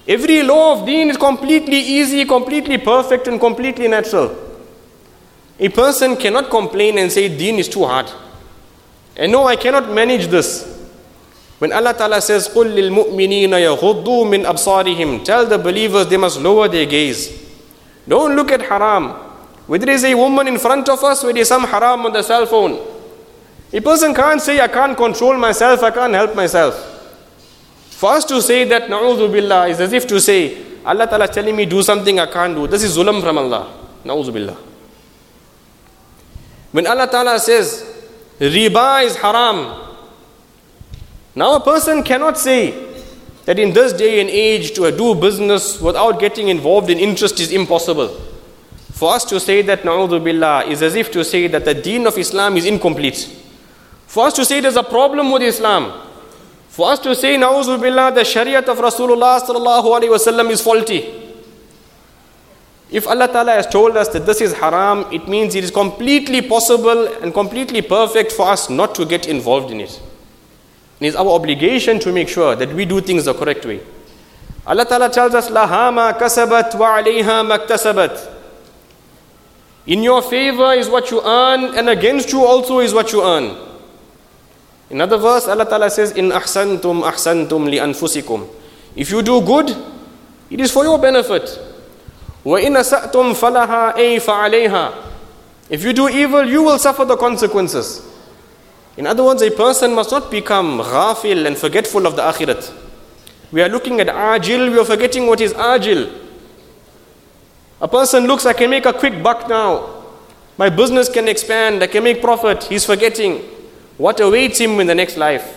Every 0.06 0.42
law 0.42 0.78
of 0.78 0.86
deen 0.86 1.08
is 1.08 1.16
completely 1.16 1.78
easy, 1.78 2.26
completely 2.26 2.76
perfect 2.76 3.28
and 3.28 3.40
completely 3.40 3.88
natural. 3.88 4.36
A 5.58 5.68
person 5.70 6.16
cannot 6.16 6.50
complain 6.50 6.98
and 6.98 7.10
say 7.10 7.28
deen 7.34 7.58
is 7.58 7.68
too 7.68 7.84
hard. 7.84 8.10
And 9.17 9.31
no, 9.31 9.45
I 9.45 9.55
cannot 9.55 9.91
manage 9.91 10.27
this. 10.27 10.69
When 11.59 11.71
Allah 11.71 11.93
Ta'ala 11.93 12.21
says, 12.21 12.49
قُلْ 12.49 12.73
لِلْمُؤْمِنِينَ 12.73 13.49
يَغُضُّوا 13.49 14.25
مِنْ 14.25 14.43
أَبْصَارِهِمْ 14.45 15.23
Tell 15.23 15.45
the 15.45 15.57
believers 15.57 16.07
they 16.07 16.17
must 16.17 16.41
lower 16.41 16.67
their 16.67 16.85
gaze. 16.85 17.51
Don't 18.07 18.35
look 18.35 18.51
at 18.51 18.61
haram. 18.63 19.11
Whether 19.67 19.85
there 19.85 19.95
is 19.95 20.03
a 20.03 20.13
woman 20.13 20.47
in 20.47 20.57
front 20.57 20.89
of 20.89 21.01
us, 21.03 21.23
whether 21.23 21.33
there 21.33 21.41
is 21.43 21.47
some 21.47 21.63
haram 21.63 22.05
on 22.05 22.11
the 22.11 22.21
cell 22.21 22.45
phone. 22.45 22.79
A 23.71 23.79
person 23.79 24.13
can't 24.13 24.41
say, 24.41 24.59
I 24.59 24.67
can't 24.67 24.97
control 24.97 25.37
myself, 25.37 25.81
I 25.83 25.91
can't 25.91 26.13
help 26.13 26.35
myself. 26.35 26.75
For 27.91 28.11
us 28.11 28.25
to 28.25 28.41
say 28.41 28.65
that 28.65 28.89
na'udhu 28.89 29.31
billah 29.31 29.69
is 29.69 29.79
as 29.79 29.93
if 29.93 30.05
to 30.07 30.19
say, 30.19 30.57
Allah 30.85 31.07
Ta'ala 31.07 31.25
is 31.25 31.31
telling 31.31 31.55
me 31.55 31.65
do 31.65 31.81
something 31.81 32.19
I 32.19 32.25
can't 32.25 32.53
do. 32.53 32.67
This 32.67 32.83
is 32.83 32.97
zulam 32.97 33.21
from 33.21 33.37
Allah. 33.37 33.71
Na'udhu 34.03 34.33
billah. 34.33 34.57
When 36.73 36.85
Allah 36.87 37.07
Ta'ala 37.07 37.39
says, 37.39 37.96
riba 38.38 39.04
is 39.04 39.16
haram, 39.16 39.94
now 41.34 41.56
a 41.56 41.60
person 41.60 42.02
cannot 42.02 42.38
say 42.38 42.86
that 43.44 43.58
in 43.58 43.72
this 43.72 43.92
day 43.92 44.20
and 44.20 44.28
age 44.28 44.72
to 44.72 44.90
do 44.96 45.14
business 45.14 45.80
without 45.80 46.20
getting 46.20 46.48
involved 46.48 46.90
in 46.90 46.98
interest 46.98 47.40
is 47.40 47.52
impossible. 47.52 48.08
For 48.92 49.14
us 49.14 49.24
to 49.26 49.38
say 49.38 49.62
that 49.62 49.82
na'udhu 49.82 50.22
billah 50.22 50.66
is 50.66 50.82
as 50.82 50.94
if 50.94 51.10
to 51.12 51.24
say 51.24 51.46
that 51.46 51.64
the 51.64 51.74
deen 51.74 52.06
of 52.06 52.18
Islam 52.18 52.56
is 52.56 52.66
incomplete. 52.66 53.28
For 54.06 54.26
us 54.26 54.32
to 54.34 54.44
say 54.44 54.60
there's 54.60 54.76
a 54.76 54.82
problem 54.82 55.30
with 55.30 55.42
Islam. 55.42 56.08
For 56.78 56.92
us 56.92 57.00
to 57.00 57.14
say, 57.16 57.36
Na'uzu 57.36 57.80
billah, 57.80 58.14
the 58.14 58.20
Shariat 58.20 58.68
of 58.68 58.78
Rasulullah 58.78 59.40
sallallahu 59.40 60.00
wasallam 60.08 60.48
is 60.50 60.62
faulty. 60.62 61.27
If 62.90 63.06
Allah 63.06 63.28
Ta'ala 63.28 63.52
has 63.52 63.66
told 63.66 63.96
us 63.96 64.08
that 64.08 64.24
this 64.24 64.40
is 64.40 64.54
haram, 64.54 65.04
it 65.12 65.28
means 65.28 65.54
it 65.54 65.62
is 65.62 65.70
completely 65.70 66.40
possible 66.40 67.06
and 67.22 67.34
completely 67.34 67.82
perfect 67.82 68.32
for 68.32 68.48
us 68.48 68.70
not 68.70 68.94
to 68.94 69.04
get 69.04 69.28
involved 69.28 69.70
in 69.70 69.80
it. 69.80 70.00
It 71.00 71.08
is 71.08 71.16
our 71.16 71.28
obligation 71.28 72.00
to 72.00 72.12
make 72.12 72.28
sure 72.28 72.56
that 72.56 72.72
we 72.72 72.86
do 72.86 73.00
things 73.00 73.26
the 73.26 73.34
correct 73.34 73.66
way. 73.66 73.80
Allah 74.66 74.86
Ta'ala 74.86 75.10
tells 75.10 75.34
us, 75.34 75.50
لَهَا 75.50 76.18
kasabat 76.18 76.78
wa 76.78 77.02
وَعَلَيْهَا 77.02 77.66
مَكْتَسَبَتْ 77.66 78.32
In 79.86 80.02
your 80.02 80.22
favor 80.22 80.72
is 80.72 80.88
what 80.88 81.10
you 81.10 81.20
earn 81.22 81.76
and 81.76 81.90
against 81.90 82.32
you 82.32 82.44
also 82.44 82.80
is 82.80 82.94
what 82.94 83.12
you 83.12 83.22
earn. 83.22 83.54
In 84.88 85.02
other 85.02 85.18
verse, 85.18 85.46
Allah 85.46 85.66
Ta'ala 85.66 85.90
says, 85.90 86.14
إِنْ 86.14 86.32
أَحْسَنْتُمْ 86.32 87.68
li 87.70 87.76
anfusikum." 87.76 88.48
If 88.96 89.10
you 89.10 89.22
do 89.22 89.42
good, 89.42 89.76
it 90.50 90.58
is 90.60 90.72
for 90.72 90.84
your 90.84 90.98
benefit. 90.98 91.67
In 92.44 92.74
asatum 92.74 93.34
falaha 93.34 93.94
ay. 93.96 95.04
If 95.68 95.84
you 95.84 95.92
do 95.92 96.08
evil, 96.08 96.44
you 96.48 96.62
will 96.62 96.78
suffer 96.78 97.04
the 97.04 97.16
consequences. 97.16 98.06
In 98.96 99.06
other 99.06 99.22
words, 99.24 99.42
a 99.42 99.50
person 99.50 99.94
must 99.94 100.10
not 100.10 100.30
become 100.30 100.78
ghafil 100.78 101.46
and 101.46 101.56
forgetful 101.56 102.06
of 102.06 102.16
the 102.16 102.22
akhirat. 102.22 102.72
We 103.52 103.62
are 103.62 103.68
looking 103.68 104.00
at 104.00 104.08
ajil, 104.08 104.70
we 104.70 104.78
are 104.78 104.84
forgetting 104.84 105.26
what 105.26 105.40
is 105.40 105.52
ajil. 105.54 106.12
A 107.80 107.88
person 107.88 108.26
looks, 108.26 108.46
I 108.46 108.52
can 108.54 108.70
make 108.70 108.86
a 108.86 108.92
quick 108.92 109.22
buck 109.22 109.48
now. 109.48 110.04
My 110.56 110.68
business 110.68 111.08
can 111.08 111.28
expand, 111.28 111.82
I 111.82 111.86
can 111.86 112.02
make 112.02 112.20
profit. 112.20 112.64
He's 112.64 112.84
forgetting 112.84 113.42
what 113.96 114.20
awaits 114.20 114.58
him 114.58 114.80
in 114.80 114.86
the 114.86 114.94
next 114.94 115.16
life. 115.16 115.56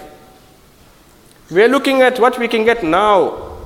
We 1.49 1.63
are 1.63 1.67
looking 1.67 2.01
at 2.01 2.19
what 2.19 2.37
we 2.37 2.47
can 2.47 2.63
get 2.63 2.83
now. 2.83 3.57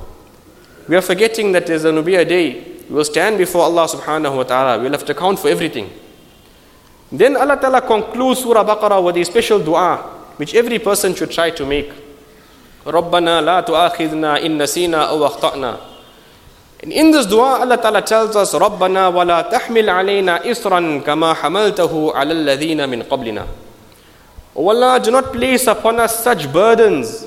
We 0.88 0.96
are 0.96 1.02
forgetting 1.02 1.52
that 1.54 1.68
there's 1.68 1.84
going 1.84 1.96
to 1.96 2.04
be 2.04 2.16
a 2.16 2.26
day 2.26 2.75
we 2.89 2.97
will 2.97 3.05
stand 3.05 3.39
before 3.39 3.63
Allah 3.63 3.87
subhanahu 3.87 4.37
wa 4.37 4.43
ta'ala. 4.43 4.83
We'll 4.83 4.93
have 4.93 5.05
to 5.07 5.13
account 5.13 5.39
for 5.39 5.49
everything. 5.49 5.91
Then 7.13 7.37
Allah 7.37 7.59
Ta'ala 7.59 7.83
concludes 7.83 8.41
Surah 8.41 8.65
Baqarah 8.65 9.03
with 9.03 9.17
a 9.17 9.25
special 9.25 9.59
dua 9.59 9.99
which 10.37 10.55
every 10.55 10.79
person 10.79 11.15
should 11.15 11.31
try 11.31 11.51
to 11.51 11.67
make. 11.67 11.91
رَبَّنَا 12.87 13.43
لَا 13.45 13.61
تُؤَاخِذْنَا 13.67 14.41
إِن 14.43 14.57
نَسِينَا 14.57 15.11
أَوْ 15.11 15.27
أَخْطَأْنَا 15.29 15.81
And 16.83 16.93
in 16.93 17.11
this 17.11 17.27
dua, 17.27 17.61
Allah 17.61 17.77
Ta'ala 17.77 18.01
tells 18.01 18.35
us, 18.37 18.55
رَبَّنَا 18.55 19.13
وَلَا 19.13 19.51
تَحْمِلْ 19.53 19.85
عَلَيْنَا 19.91 20.47
إِسْرًا 20.47 21.05
كَمَا 21.05 21.35
حَمَلْتَهُ 21.35 22.13
عَلَى 22.15 22.33
الَّذِينَ 22.33 22.89
مِنْ 22.89 23.03
قَبْلِنَا 23.05 23.47
O 24.57 24.69
Allah, 24.71 24.99
do 24.99 25.11
not 25.11 25.33
place 25.33 25.67
upon 25.67 26.01
us 26.01 26.25
such 26.25 26.51
burdens 26.51 27.27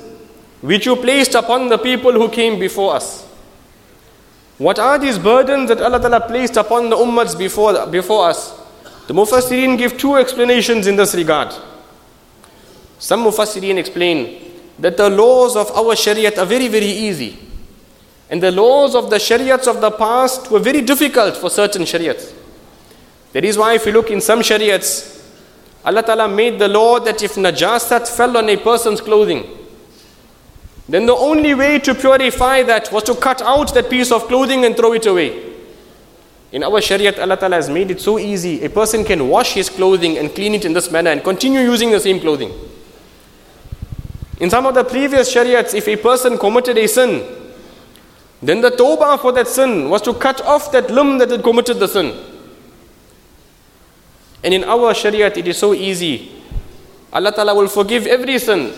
which 0.60 0.86
you 0.86 0.96
placed 0.96 1.34
upon 1.34 1.68
the 1.68 1.78
people 1.78 2.12
who 2.12 2.28
came 2.28 2.58
before 2.58 2.96
us. 2.96 3.24
What 4.59 4.77
are 4.77 4.99
these 4.99 5.17
burdens 5.17 5.69
that 5.69 5.81
Allah 5.81 6.01
Ta'ala 6.01 6.19
placed 6.27 6.57
upon 6.57 6.89
the 6.89 6.97
ummahs 6.97 7.37
before, 7.37 7.87
before 7.87 8.27
us? 8.27 8.51
The 9.07 9.13
Mufassirin 9.13 9.77
give 9.77 9.97
two 9.97 10.17
explanations 10.17 10.85
in 10.85 10.97
this 10.97 11.15
regard. 11.15 11.55
Some 12.99 13.23
Mufassirin 13.23 13.77
explain 13.77 14.59
that 14.77 14.97
the 14.97 15.09
laws 15.09 15.55
of 15.55 15.71
our 15.71 15.95
Shariat 15.95 16.37
are 16.37 16.45
very, 16.45 16.67
very 16.67 16.85
easy. 16.87 17.39
And 18.29 18.43
the 18.43 18.51
laws 18.51 18.95
of 18.95 19.09
the 19.09 19.15
Shariats 19.15 19.65
of 19.65 19.79
the 19.79 19.91
past 19.91 20.51
were 20.51 20.59
very 20.59 20.81
difficult 20.81 21.37
for 21.37 21.49
certain 21.49 21.83
Shariats. 21.83 22.33
That 23.31 23.45
is 23.45 23.57
why 23.57 23.75
if 23.75 23.85
you 23.85 23.93
look 23.93 24.11
in 24.11 24.19
some 24.19 24.41
Shariats, 24.41 25.25
Allah 25.85 26.03
Ta'ala 26.03 26.27
made 26.27 26.59
the 26.59 26.67
law 26.67 26.99
that 26.99 27.23
if 27.23 27.35
najasat 27.35 28.09
fell 28.13 28.35
on 28.35 28.49
a 28.49 28.57
person's 28.57 28.99
clothing, 28.99 29.58
then 30.89 31.05
the 31.05 31.15
only 31.15 31.53
way 31.53 31.77
to 31.77 31.93
purify 31.93 32.63
that 32.63 32.91
was 32.91 33.03
to 33.03 33.13
cut 33.13 33.43
out 33.43 33.71
that 33.75 33.91
piece 33.91 34.11
of 34.11 34.23
clothing 34.23 34.65
and 34.65 34.75
throw 34.75 34.93
it 34.93 35.05
away. 35.05 35.53
In 36.51 36.63
our 36.63 36.81
Shariat, 36.81 37.19
Allah 37.19 37.37
Ta'ala 37.37 37.57
has 37.57 37.69
made 37.69 37.91
it 37.91 38.01
so 38.01 38.17
easy. 38.17 38.63
A 38.63 38.69
person 38.71 39.03
can 39.03 39.29
wash 39.29 39.53
his 39.53 39.69
clothing 39.69 40.17
and 40.17 40.33
clean 40.33 40.55
it 40.55 40.65
in 40.65 40.73
this 40.73 40.89
manner 40.89 41.11
and 41.11 41.23
continue 41.23 41.59
using 41.59 41.91
the 41.91 41.99
same 41.99 42.19
clothing. 42.19 42.51
In 44.39 44.49
some 44.49 44.65
of 44.65 44.73
the 44.73 44.83
previous 44.83 45.31
Shariats, 45.31 45.75
if 45.75 45.87
a 45.87 45.95
person 45.95 46.39
committed 46.39 46.75
a 46.75 46.87
sin, 46.87 47.23
then 48.41 48.61
the 48.61 48.71
tawbah 48.71 49.19
for 49.19 49.31
that 49.33 49.47
sin 49.47 49.91
was 49.91 50.01
to 50.01 50.13
cut 50.15 50.41
off 50.41 50.71
that 50.71 50.89
limb 50.89 51.19
that 51.19 51.29
had 51.29 51.43
committed 51.43 51.77
the 51.77 51.87
sin. 51.87 52.17
And 54.43 54.55
in 54.55 54.63
our 54.63 54.93
Shariat, 54.95 55.37
it 55.37 55.47
is 55.47 55.59
so 55.59 55.75
easy. 55.75 56.31
Allah 57.13 57.31
Ta'ala 57.31 57.53
will 57.53 57.67
forgive 57.67 58.07
every 58.07 58.39
sin 58.39 58.73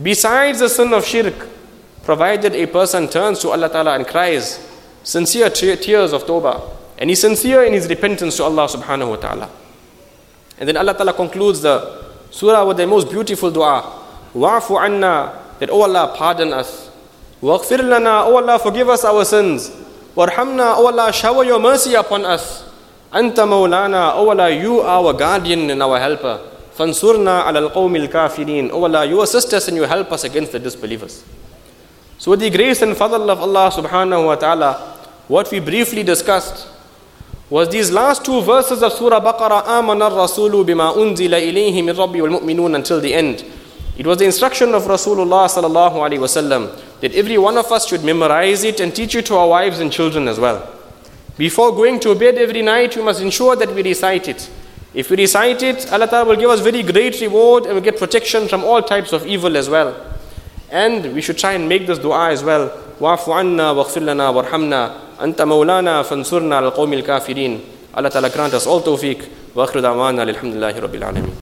besides 0.00 0.60
the 0.60 0.68
sin 0.68 0.92
of 0.92 1.04
shirk, 1.04 1.48
provided 2.04 2.54
a 2.54 2.66
person 2.66 3.08
turns 3.08 3.40
to 3.40 3.50
Allah 3.50 3.68
Ta'ala 3.68 3.94
and 3.94 4.06
cries 4.06 4.58
sincere 5.02 5.50
tears 5.50 6.12
of 6.12 6.24
tawbah. 6.24 6.62
And 6.98 7.10
he's 7.10 7.20
sincere 7.20 7.64
in 7.64 7.72
his 7.72 7.88
repentance 7.88 8.36
to 8.36 8.44
Allah 8.44 8.68
subhanahu 8.68 9.10
wa 9.10 9.16
ta'ala. 9.16 9.50
And 10.58 10.68
then 10.68 10.76
Allah 10.76 10.94
Ta'ala 10.94 11.12
concludes 11.12 11.62
the 11.62 12.04
surah 12.30 12.64
with 12.64 12.76
the 12.76 12.86
most 12.86 13.10
beautiful 13.10 13.50
dua. 13.50 13.82
Wa'fu 14.34 14.78
anna, 14.80 15.42
that 15.58 15.70
O 15.70 15.82
Allah 15.82 16.14
pardon 16.16 16.52
us. 16.52 16.90
Waghfir 17.42 17.82
lana, 17.82 18.24
O 18.24 18.36
Allah 18.36 18.58
forgive 18.58 18.88
us 18.88 19.04
our 19.04 19.24
sins. 19.24 19.70
Warhamna, 20.14 20.76
O 20.78 20.86
Allah 20.86 21.12
shower 21.12 21.42
your 21.44 21.58
mercy 21.58 21.94
upon 21.94 22.24
us. 22.24 22.62
Anta 23.12 23.44
Maulana, 23.44 24.14
O 24.14 24.30
Allah, 24.30 24.50
you 24.50 24.80
are 24.80 25.04
our 25.04 25.12
guardian 25.12 25.70
and 25.70 25.82
our 25.82 25.98
helper. 25.98 26.51
Fansurna 26.76 27.44
al 27.46 27.70
qawmil 27.70 28.08
kafirin. 28.08 28.70
O 28.70 28.84
Allah, 28.84 29.04
you 29.04 29.20
assist 29.22 29.52
us 29.52 29.68
and 29.68 29.76
you 29.76 29.82
help 29.84 30.10
us 30.12 30.24
against 30.24 30.52
the 30.52 30.58
disbelievers. 30.58 31.24
So, 32.18 32.30
with 32.30 32.40
the 32.40 32.50
grace 32.50 32.82
and 32.82 32.94
fadl 32.94 33.28
of 33.28 33.40
Allah 33.40 33.70
subhanahu 33.70 34.26
wa 34.26 34.34
ta'ala, 34.36 34.74
what 35.28 35.50
we 35.50 35.60
briefly 35.60 36.02
discussed 36.02 36.68
was 37.50 37.68
these 37.68 37.90
last 37.90 38.24
two 38.24 38.40
verses 38.42 38.82
of 38.82 38.92
Surah 38.92 39.20
Baqarah, 39.20 39.66
Amana 39.66 40.08
Rasulu 40.08 40.64
bima 40.64 40.94
unzila 40.94 41.40
ilayhi 41.40 41.84
min 41.84 41.94
rabbi 41.94 42.20
wal 42.20 42.40
mu'minun 42.40 42.74
until 42.74 43.00
the 43.00 43.12
end. 43.12 43.44
It 43.98 44.06
was 44.06 44.18
the 44.18 44.24
instruction 44.24 44.72
of 44.74 44.84
Rasulullah 44.84 45.46
sallallahu 45.48 45.94
alaihi 45.96 46.18
wasallam 46.18 46.80
that 47.00 47.12
every 47.14 47.36
one 47.36 47.58
of 47.58 47.70
us 47.70 47.86
should 47.86 48.04
memorize 48.04 48.64
it 48.64 48.80
and 48.80 48.94
teach 48.94 49.14
it 49.14 49.26
to 49.26 49.36
our 49.36 49.48
wives 49.48 49.80
and 49.80 49.92
children 49.92 50.28
as 50.28 50.40
well. 50.40 50.66
Before 51.36 51.72
going 51.72 52.00
to 52.00 52.14
bed 52.14 52.36
every 52.36 52.62
night, 52.62 52.96
we 52.96 53.02
must 53.02 53.20
ensure 53.20 53.56
that 53.56 53.74
we 53.74 53.82
recite 53.82 54.28
it. 54.28 54.48
If 54.93 55.09
we 55.09 55.17
recite 55.17 55.61
it, 55.63 55.91
Allah 55.91 56.07
Ta'ala 56.07 56.25
will 56.29 56.35
give 56.35 56.49
us 56.49 56.59
very 56.59 56.81
great 56.81 57.19
reward 57.21 57.65
and 57.65 57.75
we 57.75 57.81
get 57.81 57.97
protection 57.97 58.47
from 58.47 58.63
all 58.63 58.81
types 58.81 59.13
of 59.13 59.25
evil 59.27 59.55
as 59.57 59.69
well. 59.69 59.95
And 60.71 61.13
we 61.13 61.21
should 61.21 61.37
try 61.37 61.53
and 61.53 61.69
make 61.69 61.87
this 61.87 61.99
dua 61.99 62.31
as 62.31 62.43
well. 62.43 62.71
واعف 63.01 63.29
عنا 63.29 63.71
واغفر 63.71 64.01
لنا 64.01 64.29
وارحمنا 64.29 64.91
أنت 65.21 65.41
مولانا 65.41 66.03
فانصرنا 66.03 66.55
على 66.55 66.67
القوم 66.67 66.93
الكافرين 66.93 67.61
Allah 67.93 68.09
Ta'ala 68.11 68.29
grant 68.29 68.53
us 68.53 68.67
all 68.67 68.81
tawfiq 68.81 69.25
wa 69.55 69.65
akhru 69.65 69.81
da'wana 69.81 70.21
alhamdulillahi 70.21 70.81
rabbil 70.81 71.03
alameen 71.03 71.33